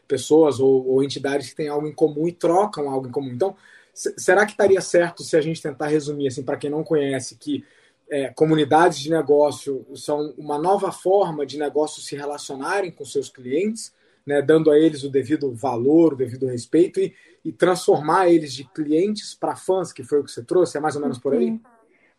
Pessoas 0.07 0.61
ou, 0.61 0.87
ou 0.87 1.02
entidades 1.02 1.50
que 1.50 1.57
têm 1.57 1.69
algo 1.69 1.87
em 1.87 1.95
comum 1.95 2.29
e 2.29 2.33
trocam 2.33 2.88
algo 2.88 3.09
em 3.09 3.11
comum. 3.11 3.31
Então, 3.31 3.57
será 3.93 4.45
que 4.45 4.52
estaria 4.52 4.81
certo 4.81 5.25
se 5.25 5.37
a 5.37 5.41
gente 5.41 5.61
tentar 5.61 5.88
resumir, 5.88 6.29
assim, 6.29 6.43
para 6.43 6.57
quem 6.57 6.71
não 6.71 6.85
conhece, 6.85 7.37
que 7.37 7.64
é, 8.12 8.28
comunidades 8.28 9.00
de 9.00 9.11
negócio 9.11 9.87
são 9.97 10.35
uma 10.37 10.59
nova 10.59 10.92
forma 10.92 11.47
de 11.47 11.59
negócios 11.59 12.07
se 12.07 12.14
relacionarem 12.14 12.90
com 12.90 13.07
seus 13.07 13.31
clientes, 13.31 13.90
né, 14.26 14.42
dando 14.42 14.71
a 14.71 14.78
eles 14.78 15.02
o 15.02 15.09
devido 15.09 15.50
valor, 15.50 16.12
o 16.12 16.16
devido 16.16 16.47
respeito 16.47 17.00
e, 17.00 17.14
e 17.42 17.50
transformar 17.50 18.28
eles 18.28 18.52
de 18.52 18.64
clientes 18.64 19.35
para 19.35 19.57
fãs, 19.57 19.95
que 19.95 20.04
foi 20.04 20.21
o 20.21 20.25
que 20.25 20.31
você 20.31 20.45
trouxe, 20.45 20.76
é 20.76 20.81
mais 20.81 20.95
ou 20.95 21.00
menos 21.00 21.19
por 21.19 21.33
aí? 21.33 21.59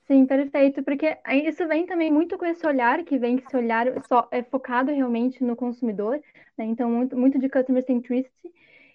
Sim, 0.08 0.26
perfeito, 0.26 0.82
porque 0.82 1.16
isso 1.46 1.68
vem 1.68 1.86
também 1.86 2.12
muito 2.12 2.40
com 2.40 2.46
esse 2.46 2.66
olhar, 2.66 3.04
que 3.04 3.20
vem 3.20 3.36
esse 3.36 3.56
olhar 3.56 3.86
só, 4.08 4.28
é 4.32 4.42
focado 4.42 4.92
realmente 4.92 5.44
no 5.44 5.56
consumidor, 5.56 6.20
né? 6.58 6.66
então 6.66 6.90
muito, 6.90 7.16
muito 7.16 7.38
de 7.38 7.48
customer 7.48 7.86
centricity, 7.86 8.52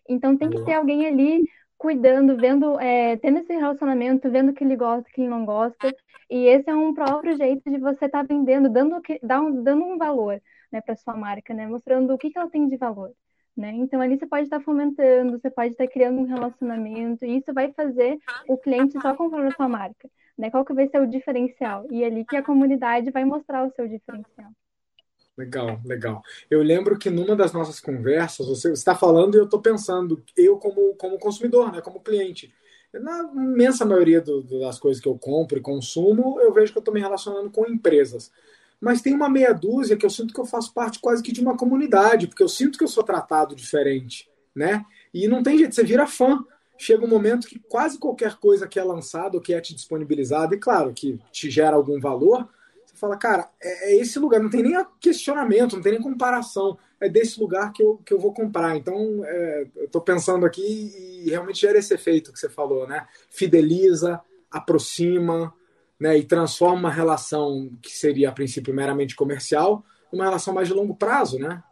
então 0.09 0.37
tem 0.37 0.51
que 0.51 0.65
ter 0.65 0.75
alguém 0.75 1.07
ali 1.07 1.49
cuidando, 1.79 2.37
vendo, 2.37 2.79
é, 2.81 3.17
tendo 3.19 3.39
esse 3.39 3.53
relacionamento, 3.55 4.31
vendo 4.31 4.51
o 4.51 4.55
que 4.55 4.65
ele 4.65 4.77
gosta, 4.77 5.09
o 5.09 5.13
que 5.13 5.21
ele 5.23 5.31
não 5.31 5.45
gosta. 5.47 5.95
E 6.29 6.47
esse 6.47 6.69
é 6.69 6.75
um 6.75 6.93
próprio 6.93 7.37
jeito 7.37 7.71
de 7.71 7.79
você 7.79 8.07
estar 8.07 8.27
tá 8.27 8.27
vendendo, 8.29 8.69
dando, 8.69 9.01
dando 9.23 9.85
um 9.85 9.97
valor. 9.97 10.43
né, 10.71 10.81
para 10.81 10.97
sua 10.97 11.17
marca, 11.17 11.55
né, 11.55 11.67
mostrando 11.67 12.13
o 12.13 12.19
que, 12.19 12.31
que 12.31 12.39
ela 12.39 12.51
tem 12.51 12.69
de 12.69 12.77
valor. 12.77 13.13
Né? 13.57 13.73
Então, 13.73 14.01
ali 14.01 14.19
você 14.19 14.27
pode 14.27 14.45
estar 14.45 14.61
fomentando, 14.61 15.39
você 15.39 15.51
pode 15.51 15.73
estar 15.73 15.89
criando 15.89 16.21
um 16.21 16.25
relacionamento, 16.27 17.25
e 17.25 17.39
isso 17.39 17.53
vai 17.53 17.73
fazer 17.73 18.19
o 18.49 18.57
cliente 18.57 19.01
só 19.01 19.15
comprar 19.15 19.47
a 19.47 19.51
sua 19.51 19.69
marca. 19.69 20.09
Né? 20.37 20.51
Qual 20.51 20.65
que 20.65 20.73
vai 20.73 20.89
ser 20.89 21.01
o 21.01 21.07
diferencial? 21.07 21.87
E 21.91 22.03
é 22.05 22.07
ali 22.07 22.25
que 22.25 22.37
a 22.37 22.43
comunidade 22.43 23.11
vai 23.11 23.25
mostrar 23.25 23.65
o 23.67 23.73
seu 23.73 23.89
diferencial. 23.89 24.51
Legal, 25.39 25.81
legal. 25.85 26.23
Eu 26.51 26.63
lembro 26.63 26.99
que 26.99 27.09
numa 27.09 27.37
das 27.37 27.53
nossas 27.53 27.79
conversas, 27.79 28.47
você 28.47 28.73
está 28.73 28.95
falando 28.95 29.37
e 29.37 29.39
eu 29.39 29.45
estou 29.45 29.63
pensando, 29.63 30.23
eu 30.37 30.57
como, 30.59 30.95
como 30.97 31.19
consumidor, 31.19 31.73
né, 31.73 31.81
como 31.81 32.01
cliente, 32.01 32.53
na 32.93 33.31
imensa 33.33 33.85
maioria 33.85 34.21
do, 34.21 34.43
das 34.43 34.79
coisas 34.79 35.01
que 35.01 35.09
eu 35.09 35.17
compro 35.17 35.57
e 35.57 35.63
consumo, 35.63 36.41
eu 36.41 36.53
vejo 36.53 36.73
que 36.73 36.79
eu 36.79 36.81
estou 36.81 36.93
me 36.93 37.01
relacionando 37.01 37.51
com 37.51 37.67
empresas 37.67 38.33
mas 38.81 39.03
tem 39.03 39.13
uma 39.13 39.29
meia 39.29 39.53
dúzia 39.53 39.97
que 39.97 40.07
eu 40.07 40.11
sinto 40.11 40.33
que 40.33 40.41
eu 40.41 40.47
faço 40.47 40.73
parte 40.73 41.01
quase 41.01 41.23
que 41.23 41.33
de 41.33 41.41
uma 41.41 41.57
comunidade, 41.57 42.29
porque 42.29 42.43
eu 42.43 42.49
sinto 42.49 42.79
que 42.79 42.85
eu 42.85 42.89
sou 42.89 43.03
tratado 43.03 43.55
diferente, 43.55 44.31
né? 44.55 44.85
E 45.13 45.27
não 45.27 45.43
tem 45.43 45.59
jeito, 45.59 45.75
você 45.75 45.83
vira 45.83 46.07
fã. 46.07 46.45
Chega 46.77 47.05
um 47.05 47.09
momento 47.09 47.49
que 47.49 47.59
quase 47.59 47.99
qualquer 47.99 48.37
coisa 48.37 48.69
que 48.69 48.79
é 48.79 48.85
lançada 48.85 49.37
ou 49.37 49.43
que 49.43 49.53
é 49.53 49.61
te 49.61 49.75
disponibilizada, 49.75 50.55
e 50.55 50.59
claro, 50.59 50.93
que 50.93 51.19
te 51.33 51.51
gera 51.51 51.75
algum 51.75 51.99
valor, 51.99 52.49
fala, 52.99 53.17
cara, 53.17 53.51
é, 53.61 53.93
é 53.93 53.97
esse 53.97 54.19
lugar, 54.19 54.41
não 54.41 54.51
tem 54.51 54.63
nem 54.63 54.75
questionamento, 55.01 55.77
não 55.77 55.83
tem 55.83 55.93
nem 55.93 56.03
comparação, 56.03 56.79
é 57.01 57.09
desse 57.09 57.41
lugar 57.41 57.73
que 57.73 57.83
eu, 57.83 58.01
que 58.05 58.13
eu 58.13 58.19
vou 58.19 58.33
comprar. 58.33 58.77
Então, 58.77 59.25
é, 59.25 59.67
eu 59.77 59.85
estou 59.85 60.01
pensando 60.01 60.45
aqui 60.45 61.23
e 61.25 61.31
realmente 61.31 61.61
gera 61.61 61.79
esse 61.79 61.95
efeito 61.95 62.33
que 62.33 62.39
você 62.39 62.49
falou, 62.49 62.87
né? 62.87 63.07
Fideliza, 63.31 64.21
aproxima, 64.51 65.55
né, 65.99 66.17
e 66.17 66.25
transforma 66.25 66.79
uma 66.79 66.91
relação 66.91 67.71
que 67.83 67.91
seria 67.91 68.29
a 68.29 68.33
princípio 68.33 68.73
meramente 68.73 69.17
comercial 69.17 69.85
numa 70.13 70.25
relação 70.25 70.55
mais 70.55 70.69
de 70.69 70.75
longo 70.75 70.95
prazo, 70.95 71.39
né? 71.39 71.63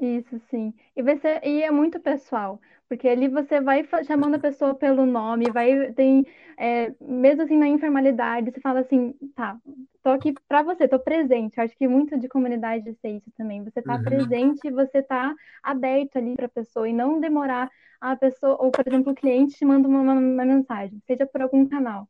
Isso, 0.00 0.40
sim. 0.50 0.74
E, 0.96 1.02
e 1.48 1.62
é 1.62 1.70
muito 1.70 2.00
pessoal, 2.00 2.60
porque 2.90 3.08
ali 3.08 3.28
você 3.28 3.60
vai 3.60 3.86
chamando 4.04 4.34
a 4.34 4.38
pessoa 4.40 4.74
pelo 4.74 5.06
nome, 5.06 5.48
vai, 5.52 5.92
tem, 5.92 6.26
é, 6.58 6.92
mesmo 7.00 7.42
assim 7.42 7.56
na 7.56 7.68
informalidade, 7.68 8.50
você 8.50 8.60
fala 8.60 8.80
assim, 8.80 9.14
tá, 9.36 9.56
tô 10.02 10.10
aqui 10.10 10.34
para 10.48 10.64
você, 10.64 10.88
tô 10.88 10.98
presente. 10.98 11.56
Eu 11.56 11.62
acho 11.62 11.76
que 11.76 11.86
muito 11.86 12.18
de 12.18 12.28
comunidade 12.28 12.92
é 13.04 13.10
isso 13.10 13.30
também. 13.38 13.62
Você 13.62 13.80
tá 13.80 13.94
uhum. 13.94 14.02
presente, 14.02 14.70
você 14.72 15.00
tá 15.04 15.32
aberto 15.62 16.16
ali 16.16 16.34
para 16.34 16.46
a 16.46 16.48
pessoa 16.48 16.88
e 16.88 16.92
não 16.92 17.20
demorar 17.20 17.70
a 18.00 18.16
pessoa, 18.16 18.56
ou 18.60 18.72
por 18.72 18.84
exemplo, 18.84 19.12
o 19.12 19.14
cliente 19.14 19.54
te 19.54 19.64
manda 19.64 19.86
uma, 19.86 20.00
uma 20.00 20.44
mensagem, 20.44 21.00
seja 21.06 21.24
por 21.26 21.42
algum 21.42 21.68
canal 21.68 22.08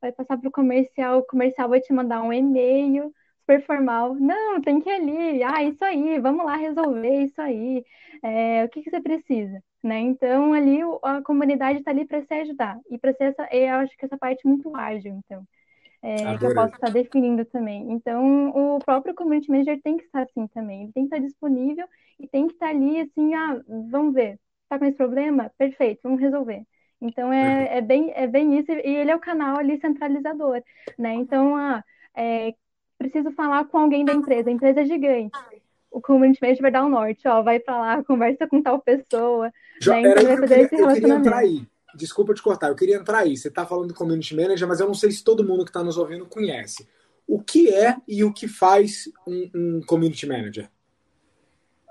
vai 0.00 0.12
passar 0.12 0.38
para 0.38 0.48
o 0.48 0.52
comercial, 0.52 1.18
o 1.18 1.26
comercial 1.26 1.68
vai 1.68 1.80
te 1.80 1.92
mandar 1.92 2.22
um 2.22 2.32
e-mail 2.32 3.12
super 3.48 3.64
formal. 3.64 4.14
Não, 4.14 4.60
tem 4.60 4.80
que 4.80 4.90
ir 4.90 4.92
ali. 4.92 5.42
Ah, 5.42 5.62
isso 5.64 5.82
aí, 5.82 6.20
vamos 6.20 6.44
lá 6.44 6.56
resolver 6.56 7.24
isso 7.24 7.40
aí. 7.40 7.82
É, 8.22 8.64
o 8.64 8.68
que, 8.68 8.82
que 8.82 8.90
você 8.90 9.00
precisa? 9.00 9.62
Né? 9.82 10.00
Então, 10.00 10.52
ali 10.52 10.80
a 11.02 11.22
comunidade 11.22 11.78
está 11.78 11.90
ali 11.90 12.04
para 12.04 12.20
se 12.22 12.34
ajudar. 12.34 12.78
E 12.90 12.98
para 12.98 13.14
ser 13.14 13.24
essa, 13.24 13.48
eu 13.50 13.74
acho 13.76 13.96
que 13.96 14.04
essa 14.04 14.18
parte 14.18 14.42
é 14.44 14.48
muito 14.48 14.74
ágil, 14.76 15.14
então. 15.24 15.42
É, 16.02 16.38
que 16.38 16.46
eu 16.46 16.54
posso 16.54 16.74
estar 16.74 16.90
definindo 16.90 17.44
também. 17.46 17.90
Então, 17.90 18.50
o 18.50 18.78
próprio 18.80 19.14
community 19.14 19.50
manager 19.50 19.80
tem 19.82 19.96
que 19.96 20.04
estar 20.04 20.22
assim 20.22 20.46
também. 20.48 20.82
Ele 20.82 20.92
tem 20.92 21.08
que 21.08 21.14
estar 21.14 21.26
disponível 21.26 21.86
e 22.20 22.28
tem 22.28 22.46
que 22.46 22.52
estar 22.52 22.68
ali 22.68 23.00
assim, 23.00 23.34
ah, 23.34 23.60
vamos 23.90 24.14
ver, 24.14 24.38
está 24.62 24.78
com 24.78 24.84
esse 24.84 24.96
problema? 24.96 25.50
Perfeito, 25.58 26.00
vamos 26.04 26.20
resolver. 26.20 26.62
Então 27.00 27.32
é, 27.32 27.78
é, 27.78 27.80
bem, 27.80 28.12
é 28.14 28.26
bem 28.26 28.58
isso, 28.58 28.70
e 28.72 28.94
ele 28.96 29.10
é 29.10 29.16
o 29.16 29.20
canal 29.20 29.56
ali 29.56 29.80
centralizador, 29.80 30.62
né? 30.98 31.14
Então, 31.14 31.56
ah, 31.56 31.82
é, 32.14 32.52
preciso 32.98 33.30
falar 33.32 33.64
com 33.66 33.78
alguém 33.78 34.04
da 34.04 34.12
empresa, 34.12 34.50
a 34.50 34.52
empresa 34.52 34.80
é 34.80 34.84
gigante. 34.84 35.38
O 35.90 36.00
community 36.00 36.40
manager 36.42 36.62
vai 36.62 36.70
dar 36.70 36.84
o 36.84 36.88
norte, 36.88 37.26
ó, 37.26 37.42
vai 37.42 37.58
para 37.58 37.78
lá, 37.78 38.04
conversa 38.04 38.46
com 38.46 38.60
tal 38.60 38.80
pessoa. 38.80 39.50
Já, 39.80 39.94
né? 39.94 40.10
Então 40.10 40.24
vai 40.24 40.36
fazer 40.36 40.48
queria, 40.48 40.64
esse 40.64 40.76
relacionamento. 40.76 40.96
Eu 40.96 41.00
queria 41.00 41.14
entrar 41.18 41.38
aí. 41.38 41.66
Desculpa 41.94 42.34
te 42.34 42.42
cortar, 42.42 42.68
eu 42.68 42.76
queria 42.76 42.96
entrar 42.96 43.18
aí. 43.18 43.36
Você 43.36 43.48
está 43.48 43.64
falando 43.64 43.88
do 43.88 43.94
community 43.94 44.36
manager, 44.36 44.68
mas 44.68 44.80
eu 44.80 44.86
não 44.86 44.94
sei 44.94 45.10
se 45.10 45.24
todo 45.24 45.44
mundo 45.44 45.64
que 45.64 45.70
está 45.70 45.82
nos 45.82 45.96
ouvindo 45.96 46.26
conhece. 46.26 46.86
O 47.26 47.40
que 47.42 47.72
é 47.72 47.96
e 48.06 48.24
o 48.24 48.32
que 48.32 48.46
faz 48.46 49.10
um, 49.26 49.50
um 49.54 49.80
community 49.86 50.26
manager? 50.26 50.68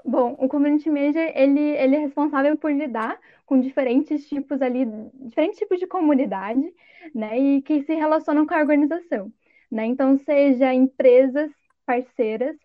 Bom, 0.05 0.35
o 0.39 0.47
community 0.47 0.89
manager 0.89 1.31
ele, 1.35 1.59
ele 1.59 1.95
é 1.95 1.99
responsável 1.99 2.55
por 2.55 2.71
lidar 2.71 3.19
com 3.45 3.59
diferentes 3.59 4.27
tipos 4.27 4.61
ali, 4.61 4.87
diferentes 5.13 5.59
tipos 5.59 5.79
de 5.79 5.87
comunidade, 5.87 6.73
né, 7.13 7.37
e 7.37 7.61
que 7.61 7.83
se 7.83 7.93
relacionam 7.93 8.45
com 8.45 8.53
a 8.53 8.59
organização, 8.59 9.31
né? 9.71 9.86
Então, 9.86 10.17
seja 10.17 10.74
empresas 10.74 11.51
parceiras, 11.86 12.55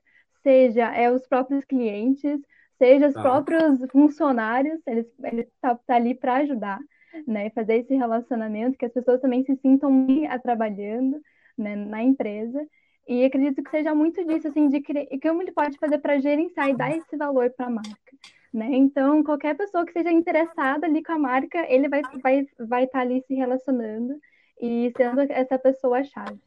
seja 0.42 0.94
é, 0.94 1.11
os 1.11 1.26
próprios 1.26 1.64
clientes, 1.64 2.40
seja 2.78 3.09
os 3.09 3.16
ah. 3.16 3.23
próprios 3.23 3.78
funcionários, 3.90 4.80
eles 4.87 5.06
ele 5.23 5.49
tá, 5.61 5.75
tá 5.87 5.94
ali 5.94 6.14
para 6.14 6.37
ajudar, 6.37 6.80
né, 7.26 7.50
fazer 7.50 7.76
esse 7.76 7.94
relacionamento, 7.94 8.76
que 8.76 8.87
as 8.87 8.92
pessoas 8.92 9.21
também 9.21 9.44
se 9.44 9.54
sintam 9.56 10.06
bem 10.06 10.26
a 10.26 10.38
trabalhando, 10.38 11.21
né, 11.56 11.76
na 11.76 12.02
empresa. 12.02 12.61
E 13.06 13.25
acredito 13.25 13.62
que 13.62 13.71
seja 13.71 13.94
muito 13.94 14.25
disso, 14.25 14.49
assim, 14.49 14.68
de 14.68 14.80
que, 14.80 15.18
como 15.21 15.42
ele 15.42 15.52
pode 15.52 15.76
fazer 15.78 15.99
para 15.99 16.21
gerenciar 16.21 16.68
e 16.68 16.76
dar 16.76 16.97
esse 16.97 17.16
valor 17.16 17.50
para 17.50 17.66
a 17.66 17.71
marca. 17.71 18.16
Né? 18.52 18.68
Então, 18.73 19.25
qualquer 19.25 19.56
pessoa 19.56 19.85
que 19.87 19.92
seja 19.92 20.12
interessada 20.12 20.87
ali 20.87 21.02
com 21.02 21.12
a 21.12 21.18
marca, 21.18 21.64
ele 21.73 21.88
vai 21.88 22.00
estar 22.00 22.18
vai, 22.18 22.47
vai 22.59 22.87
tá 22.87 23.00
ali 23.00 23.23
se 23.26 23.35
relacionando 23.35 24.18
e 24.61 24.92
sendo 24.97 25.21
essa 25.23 25.59
pessoa-chave. 25.59 26.38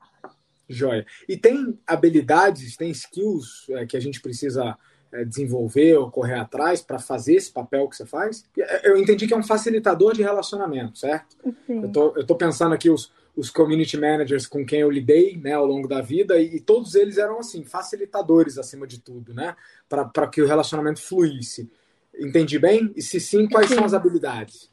Joia. 0.67 1.05
E 1.27 1.37
tem 1.37 1.77
habilidades, 1.85 2.75
tem 2.75 2.89
skills 2.91 3.67
é, 3.69 3.85
que 3.85 3.95
a 3.95 3.99
gente 3.99 4.21
precisa 4.21 4.77
é, 5.11 5.23
desenvolver 5.23 5.95
ou 5.97 6.11
correr 6.11 6.35
atrás 6.35 6.81
para 6.81 6.99
fazer 6.99 7.35
esse 7.35 7.51
papel 7.51 7.87
que 7.87 7.95
você 7.95 8.05
faz? 8.05 8.43
É, 8.57 8.89
eu 8.89 8.97
entendi 8.97 9.27
que 9.27 9.33
é 9.33 9.37
um 9.37 9.43
facilitador 9.43 10.13
de 10.13 10.23
relacionamento, 10.23 10.97
certo? 10.97 11.37
Sim. 11.65 11.83
Eu 11.83 11.91
tô, 11.91 12.13
eu 12.17 12.25
tô 12.25 12.35
pensando 12.35 12.73
aqui 12.73 12.89
os, 12.89 13.11
os 13.35 13.49
community 13.49 13.97
managers 13.97 14.47
com 14.47 14.65
quem 14.65 14.79
eu 14.79 14.89
lidei 14.89 15.37
né, 15.37 15.53
ao 15.53 15.65
longo 15.65 15.87
da 15.87 16.01
vida 16.01 16.37
e, 16.39 16.55
e 16.55 16.59
todos 16.59 16.95
eles 16.95 17.17
eram 17.17 17.39
assim 17.39 17.63
facilitadores 17.63 18.57
acima 18.57 18.87
de 18.87 18.99
tudo, 18.99 19.33
né, 19.33 19.55
para 19.87 20.27
que 20.27 20.41
o 20.41 20.47
relacionamento 20.47 21.01
fluísse. 21.01 21.69
Entendi 22.17 22.57
bem? 22.57 22.91
E 22.95 23.01
se 23.01 23.19
sim, 23.19 23.47
quais 23.47 23.69
sim. 23.69 23.75
são 23.75 23.83
as 23.83 23.93
habilidades? 23.93 24.71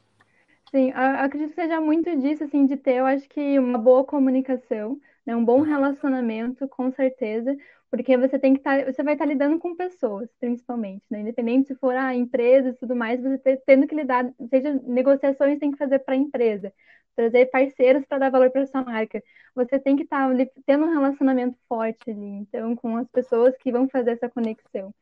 Sim, 0.71 0.89
eu 0.89 0.95
acredito 0.95 1.49
que 1.49 1.61
seja 1.61 1.79
muito 1.79 2.17
disso, 2.19 2.45
assim, 2.45 2.65
de 2.65 2.75
ter, 2.75 2.95
eu 2.95 3.05
acho 3.05 3.29
que 3.29 3.59
uma 3.59 3.77
boa 3.77 4.03
comunicação, 4.03 4.99
né, 5.25 5.35
um 5.35 5.45
bom 5.45 5.61
relacionamento, 5.61 6.67
com 6.67 6.91
certeza, 6.91 7.55
porque 7.89 8.17
você 8.17 8.39
tem 8.39 8.53
que 8.53 8.59
estar, 8.59 8.85
tá, 8.85 8.91
você 8.91 9.03
vai 9.03 9.13
estar 9.13 9.25
tá 9.25 9.31
lidando 9.31 9.59
com 9.59 9.75
pessoas, 9.75 10.29
principalmente, 10.39 11.03
né, 11.09 11.21
independente 11.21 11.67
se 11.67 11.75
for 11.75 11.95
a 11.95 12.07
ah, 12.07 12.15
empresa 12.15 12.69
e 12.69 12.73
tudo 12.73 12.95
mais, 12.95 13.21
você 13.21 13.37
ter, 13.37 13.61
tendo 13.65 13.87
que 13.87 13.95
lidar, 13.95 14.31
seja 14.49 14.73
negociações 14.83 15.59
tem 15.59 15.71
que 15.71 15.77
fazer 15.77 15.99
para 15.99 16.15
a 16.15 16.17
empresa, 16.17 16.73
trazer 17.15 17.45
parceiros 17.47 18.05
para 18.05 18.17
dar 18.19 18.29
valor 18.31 18.49
para 18.51 18.65
sua 18.65 18.83
marca, 18.83 19.23
você 19.55 19.79
tem 19.79 19.95
que 19.95 20.03
estar 20.03 20.29
tá 20.35 20.45
tendo 20.65 20.85
um 20.85 20.91
relacionamento 20.91 21.57
forte 21.67 22.09
ali, 22.09 22.25
então, 22.25 22.75
com 22.75 22.97
as 22.97 23.07
pessoas 23.09 23.55
que 23.57 23.71
vão 23.71 23.87
fazer 23.87 24.11
essa 24.11 24.29
conexão. 24.29 24.93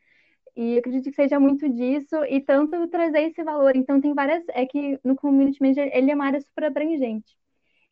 E 0.55 0.77
acredito 0.77 1.09
que 1.09 1.15
seja 1.15 1.39
muito 1.39 1.69
disso 1.69 2.25
e 2.25 2.41
tanto 2.41 2.87
trazer 2.87 3.21
esse 3.21 3.43
valor. 3.43 3.75
Então, 3.75 4.01
tem 4.01 4.13
várias. 4.13 4.43
É 4.49 4.65
que 4.65 4.99
no 5.03 5.15
Community 5.15 5.61
Manager 5.61 5.89
ele 5.93 6.11
é 6.11 6.15
uma 6.15 6.25
área 6.25 6.41
super 6.41 6.65
abrangente. 6.65 7.37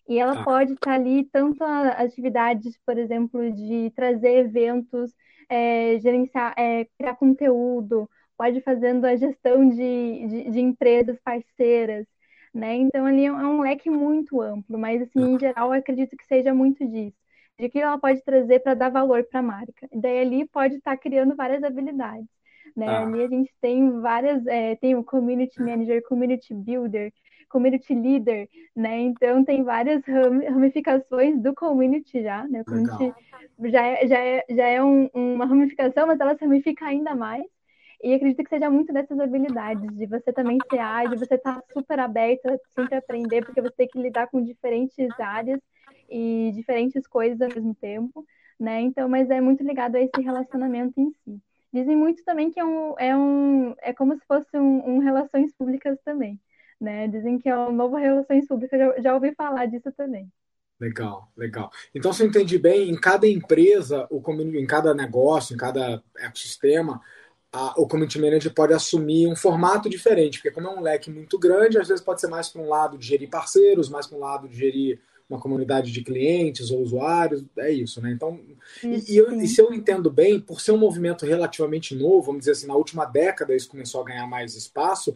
E 0.10 0.18
ela 0.18 0.42
ah. 0.42 0.44
pode 0.44 0.74
estar 0.74 0.94
ali 0.94 1.24
tanto 1.25 1.63
atividades, 1.63 2.75
por 2.84 2.98
exemplo, 2.98 3.51
de 3.51 3.92
trazer 3.92 4.39
eventos, 4.39 5.13
é, 5.48 6.00
gerenciar, 6.00 6.54
é, 6.58 6.86
criar 6.98 7.16
conteúdo, 7.16 8.10
pode 8.36 8.60
fazendo 8.62 9.06
a 9.06 9.16
gestão 9.16 9.70
de, 9.70 10.28
de, 10.28 10.51
de, 10.51 10.60
empresas 10.60 11.20
parceiras, 11.24 12.08
né? 12.51 12.75
Então 12.75 13.06
ali 13.06 13.25
é 13.25 13.32
um 13.32 13.62
leque 13.62 13.89
muito 13.89 14.42
amplo, 14.42 14.80
mas 14.80 15.00
assim, 15.04 15.20
em 15.36 15.39
geral, 15.39 15.74
eu 15.74 15.80
acredito 15.80 16.18
que 16.18 16.25
seja 16.25 16.56
muito 16.56 16.88
disso, 16.88 17.16
de 17.60 17.70
que 17.70 17.80
ela 17.80 18.00
pode 18.00 18.24
trazer 18.24 18.62
para 18.62 18.74
dar 18.74 18.89
valor 18.89 19.24
para 19.25 19.42
a 19.42 19.44
marca. 19.44 19.88
E 19.92 20.01
daí 20.01 20.22
ali 20.22 20.48
pode 20.48 20.75
estar 20.75 20.98
criando 20.98 21.36
várias 21.36 21.63
habilidades. 21.63 22.28
Né? 22.76 22.88
Ah. 22.88 23.04
Ali 23.04 23.24
a 23.24 23.28
gente 23.28 23.54
tem 23.62 24.00
várias, 24.00 24.46
é, 24.48 24.76
tem 24.76 24.96
o 24.96 25.04
community 25.04 25.62
manager, 25.62 26.02
community 26.08 26.54
builder, 26.54 27.12
community 27.50 27.94
leader, 27.94 28.48
né? 28.76 29.00
Então 29.00 29.44
tem 29.44 29.64
várias 29.64 30.04
ramificações 30.06 31.42
do 31.42 31.54
community 31.54 32.22
já, 32.22 32.48
né? 32.48 32.62
O 32.62 32.66
community 32.66 33.14
já 33.66 33.86
é, 33.86 34.08
já 34.08 34.20
é, 34.20 34.46
já 34.50 34.68
é 34.68 34.84
um, 34.84 35.10
uma 35.14 35.46
ramificação, 35.46 36.08
mas 36.08 36.20
ela 36.20 36.38
se 36.38 36.46
ramifica 36.46 36.86
ainda 36.86 37.16
mais. 37.16 37.44
E 38.02 38.14
acredito 38.14 38.44
que 38.44 38.50
seja 38.50 38.70
muito 38.70 38.94
dessas 38.94 39.20
habilidades, 39.20 39.94
de 39.98 40.06
você 40.06 40.32
também 40.32 40.58
ser 40.70 40.80
ágil, 40.80 41.18
você 41.18 41.36
estar 41.36 41.56
tá 41.56 41.64
super 41.74 42.00
aberta, 42.00 42.58
sempre 42.74 42.96
aprender, 42.96 43.44
porque 43.44 43.62
você 43.62 43.76
tem 43.76 43.88
que 43.90 44.02
lidar 44.02 44.28
com 44.28 44.42
diferentes 44.42 45.10
áreas 45.20 45.60
e 46.10 46.52
diferentes 46.56 47.06
coisas 47.06 47.42
ao 47.42 47.50
mesmo 47.50 47.76
tempo, 47.76 48.26
né? 48.58 48.80
Então, 48.80 49.10
mas 49.10 49.30
é 49.30 49.42
muito 49.42 49.64
ligado 49.64 49.96
a 49.96 50.02
esse 50.02 50.22
relacionamento 50.22 51.00
em 51.00 51.12
si. 51.12 51.42
Dizem 51.72 51.96
muito 51.96 52.24
também 52.24 52.52
que 52.52 52.60
é, 52.60 52.66
um, 52.66 52.96
é, 52.98 53.16
um, 53.16 53.76
é 53.80 53.94
como 53.94 54.16
se 54.16 54.26
fosse 54.26 54.58
um, 54.58 54.96
um 54.96 55.00
relações 55.00 55.54
públicas 55.54 55.98
também, 56.04 56.40
né? 56.80 57.08
Dizem 57.08 57.38
que 57.38 57.48
é 57.48 57.58
um 57.58 57.72
novo 57.72 57.96
relações 57.96 58.48
públicas, 58.48 58.80
já, 58.80 59.02
já 59.02 59.14
ouvi 59.14 59.34
falar 59.36 59.68
disso 59.68 59.92
também. 59.92 60.32
Legal, 60.80 61.30
legal. 61.36 61.70
Então, 61.94 62.14
se 62.14 62.24
eu 62.24 62.28
entendi 62.28 62.58
bem, 62.58 62.90
em 62.90 63.00
cada 63.00 63.28
empresa, 63.28 64.08
o 64.10 64.22
em 64.32 64.66
cada 64.66 64.94
negócio, 64.94 65.54
em 65.54 65.58
cada 65.58 66.02
ecossistema, 66.18 67.02
a, 67.52 67.80
o 67.80 67.88
community 67.88 68.20
manager 68.20 68.54
pode 68.54 68.74
assumir 68.74 69.28
um 69.28 69.36
formato 69.36 69.90
diferente, 69.90 70.38
porque 70.38 70.52
como 70.52 70.68
é 70.68 70.72
um 70.72 70.82
leque 70.82 71.12
muito 71.12 71.38
grande, 71.38 71.78
às 71.78 71.88
vezes 71.88 72.04
pode 72.04 72.22
ser 72.22 72.28
mais 72.28 72.48
para 72.50 72.62
um 72.62 72.70
lado 72.70 72.98
de 72.98 73.06
gerir 73.06 73.30
parceiros, 73.30 73.90
mais 73.90 74.08
para 74.08 74.18
um 74.18 74.22
lado 74.22 74.48
de 74.48 74.56
gerir 74.56 75.02
uma 75.29 75.39
comunidade 75.39 75.91
de 75.91 76.03
clientes 76.03 76.71
ou 76.71 76.81
usuários, 76.81 77.45
é 77.59 77.69
isso, 77.69 78.01
né? 78.01 78.12
Então, 78.12 78.39
e, 78.83 79.13
e, 79.13 79.17
eu, 79.17 79.31
e, 79.31 79.48
se 79.48 79.62
eu 79.62 79.71
entendo 79.71 80.09
bem, 80.09 80.39
por 80.39 80.59
ser 80.59 80.71
um 80.71 80.77
movimento 80.77 81.25
relativamente 81.25 81.93
novo, 81.93 82.24
vamos 82.24 82.39
dizer 82.39 82.53
assim, 82.53 82.67
na 82.67 82.75
última 82.75 83.05
década 83.05 83.55
isso 83.55 83.69
começou 83.69 84.01
a 84.01 84.05
ganhar 84.05 84.25
mais 84.25 84.55
espaço, 84.55 85.15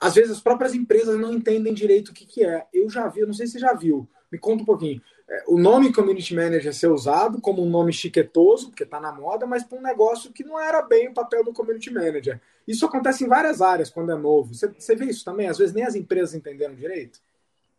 às 0.00 0.14
vezes 0.14 0.32
as 0.32 0.40
próprias 0.40 0.74
empresas 0.74 1.18
não 1.18 1.32
entendem 1.32 1.74
direito 1.74 2.08
o 2.08 2.14
que, 2.14 2.24
que 2.24 2.44
é. 2.44 2.66
Eu 2.72 2.88
já 2.88 3.06
vi, 3.08 3.20
eu 3.20 3.26
não 3.26 3.34
sei 3.34 3.46
se 3.46 3.52
você 3.52 3.58
já 3.58 3.74
viu, 3.74 4.08
me 4.32 4.38
conta 4.38 4.62
um 4.62 4.66
pouquinho. 4.66 5.00
É, 5.28 5.44
o 5.46 5.58
nome 5.58 5.92
Community 5.92 6.34
Manager 6.34 6.74
ser 6.74 6.88
usado 6.88 7.40
como 7.40 7.62
um 7.62 7.68
nome 7.68 7.92
chiquetoso, 7.92 8.68
porque 8.68 8.84
está 8.84 8.98
na 8.98 9.12
moda, 9.12 9.46
mas 9.46 9.62
para 9.62 9.78
um 9.78 9.82
negócio 9.82 10.32
que 10.32 10.44
não 10.44 10.60
era 10.60 10.82
bem 10.82 11.08
o 11.08 11.14
papel 11.14 11.44
do 11.44 11.52
Community 11.52 11.92
Manager. 11.92 12.40
Isso 12.66 12.84
acontece 12.86 13.24
em 13.24 13.28
várias 13.28 13.60
áreas 13.60 13.90
quando 13.90 14.10
é 14.12 14.16
novo. 14.16 14.54
Você, 14.54 14.68
você 14.68 14.94
vê 14.94 15.06
isso 15.06 15.24
também? 15.24 15.48
Às 15.48 15.58
vezes 15.58 15.74
nem 15.74 15.84
as 15.84 15.94
empresas 15.94 16.34
entenderam 16.34 16.74
direito. 16.74 17.20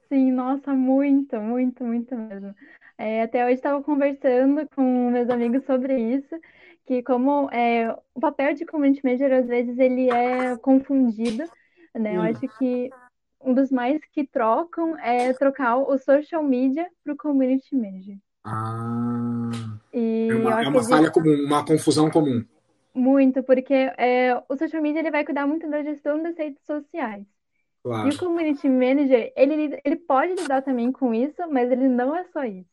Sim, 0.08 0.32
nossa, 0.32 0.74
muito, 0.74 1.40
muito, 1.42 1.84
muito 1.84 2.16
mesmo. 2.16 2.54
É, 2.98 3.24
até 3.24 3.44
hoje 3.44 3.56
estava 3.56 3.84
conversando 3.84 4.68
com 4.70 5.10
meus 5.10 5.30
amigos 5.30 5.66
sobre 5.66 5.98
isso, 6.16 6.36
que 6.86 7.02
como 7.04 7.50
é, 7.52 7.92
o 8.14 8.20
papel 8.20 8.54
de 8.54 8.66
community 8.66 9.02
manager 9.04 9.34
às 9.34 9.48
vezes 9.48 9.78
ele 9.80 10.10
é 10.10 10.56
confundido, 10.58 11.44
né? 11.94 12.18
Eu 12.18 12.22
acho 12.22 12.48
que 12.58 12.92
um 13.42 13.54
dos 13.54 13.72
mais 13.72 14.00
que 14.12 14.26
trocam 14.26 14.98
é 15.00 15.34
trocar 15.34 15.78
o 15.78 15.98
social 15.98 16.44
media 16.44 16.88
para 17.04 17.14
o 17.14 17.18
community 17.18 17.76
manager. 17.76 18.18
Ah, 18.44 19.50
e 19.92 20.30
é 20.30 20.36
uma, 20.36 20.62
é 20.62 20.68
uma 20.68 20.84
falha 20.84 21.12
comum, 21.12 21.46
uma 21.46 21.66
confusão 21.66 22.12
comum. 22.12 22.46
Muito, 22.94 23.44
porque 23.44 23.74
é, 23.98 24.36
o 24.48 24.56
social 24.56 24.82
media 24.82 25.00
ele 25.00 25.12
vai 25.12 25.26
cuidar 25.26 25.46
muito 25.46 25.70
da 25.70 25.84
gestão 25.84 26.22
das 26.22 26.38
redes 26.38 26.64
sociais. 26.66 27.26
Claro. 27.86 28.10
E 28.10 28.16
o 28.16 28.18
community 28.18 28.68
manager, 28.68 29.32
ele, 29.36 29.80
ele 29.86 29.96
pode 29.96 30.34
lidar 30.34 30.64
também 30.64 30.92
com 30.92 31.14
isso, 31.14 31.40
mas 31.52 31.72
ele 31.72 31.88
não 31.88 32.16
é 32.16 32.24
só 32.34 32.44
isso. 32.44 32.68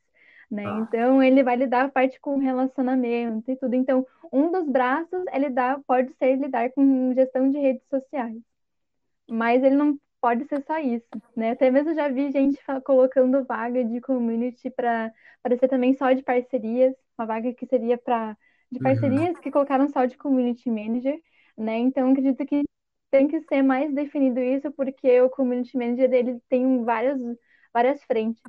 Né? 0.50 0.64
Ah. 0.64 0.78
Então, 0.80 1.22
ele 1.22 1.42
vai 1.42 1.54
lidar 1.54 1.84
a 1.84 1.90
parte 1.90 2.18
com 2.18 2.38
relacionamento 2.38 3.50
e 3.50 3.56
tudo. 3.56 3.74
Então, 3.74 4.06
um 4.32 4.50
dos 4.50 4.66
braços 4.66 5.22
é 5.30 5.38
lidar, 5.38 5.78
pode 5.86 6.14
ser 6.14 6.36
lidar 6.36 6.70
com 6.70 7.12
gestão 7.12 7.50
de 7.50 7.58
redes 7.58 7.86
sociais. 7.90 8.38
Mas 9.28 9.62
ele 9.62 9.76
não 9.76 9.98
pode 10.18 10.46
ser 10.46 10.62
só 10.62 10.78
isso, 10.78 11.10
né? 11.36 11.50
Até 11.50 11.70
mesmo 11.70 11.94
já 11.94 12.08
vi 12.08 12.30
gente 12.30 12.58
colocando 12.82 13.44
vaga 13.44 13.84
de 13.84 14.00
community 14.00 14.70
para 14.70 15.12
ser 15.60 15.68
também 15.68 15.92
só 15.92 16.10
de 16.12 16.22
parcerias, 16.22 16.94
uma 17.18 17.26
vaga 17.26 17.52
que 17.52 17.66
seria 17.66 17.98
para 17.98 18.34
de 18.70 18.78
uhum. 18.78 18.82
parcerias 18.82 19.34
uhum. 19.34 19.42
que 19.42 19.50
colocaram 19.50 19.88
só 19.90 20.06
de 20.06 20.16
community 20.16 20.70
manager, 20.70 21.20
né? 21.54 21.76
Então 21.76 22.12
acredito 22.12 22.46
que 22.46 22.62
tem 23.12 23.28
que 23.28 23.42
ser 23.42 23.62
mais 23.62 23.94
definido 23.94 24.40
isso, 24.40 24.72
porque 24.72 25.20
o 25.20 25.28
community 25.28 25.76
manager 25.76 26.10
ele 26.12 26.40
tem 26.48 26.82
várias, 26.82 27.20
várias 27.72 28.02
frentes. 28.04 28.42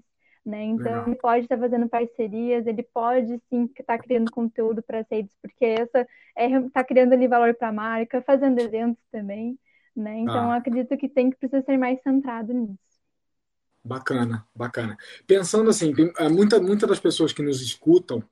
Né? 0.45 0.63
Então, 0.63 0.85
Legal. 0.85 1.07
ele 1.07 1.15
pode 1.15 1.45
estar 1.45 1.57
fazendo 1.57 1.87
parcerias, 1.87 2.65
ele 2.65 2.83
pode 2.83 3.41
sim 3.49 3.69
estar 3.77 3.97
criando 3.97 4.31
conteúdo 4.31 4.81
para 4.81 4.99
as 4.99 5.07
redes, 5.09 5.35
porque 5.41 5.65
essa 5.65 6.07
é 6.35 6.47
está 6.47 6.83
criando 6.83 7.13
ali 7.13 7.27
valor 7.27 7.53
para 7.53 7.69
a 7.69 7.73
marca, 7.73 8.21
fazendo 8.21 8.59
eventos 8.59 9.03
também, 9.11 9.57
né? 9.95 10.17
Então, 10.19 10.51
ah. 10.51 10.55
acredito 10.55 10.97
que 10.97 11.07
tem 11.07 11.29
que 11.29 11.37
precisa 11.37 11.61
ser 11.61 11.77
mais 11.77 12.01
centrado 12.01 12.53
nisso. 12.53 12.77
Bacana, 13.85 14.45
bacana. 14.55 14.97
Pensando 15.27 15.69
assim, 15.69 15.93
muitas 15.93 16.31
muita, 16.31 16.61
muita 16.61 16.87
das 16.87 17.01
pessoas 17.01 17.33
que 17.33 17.43
nos 17.43 17.61
escutam 17.61 18.23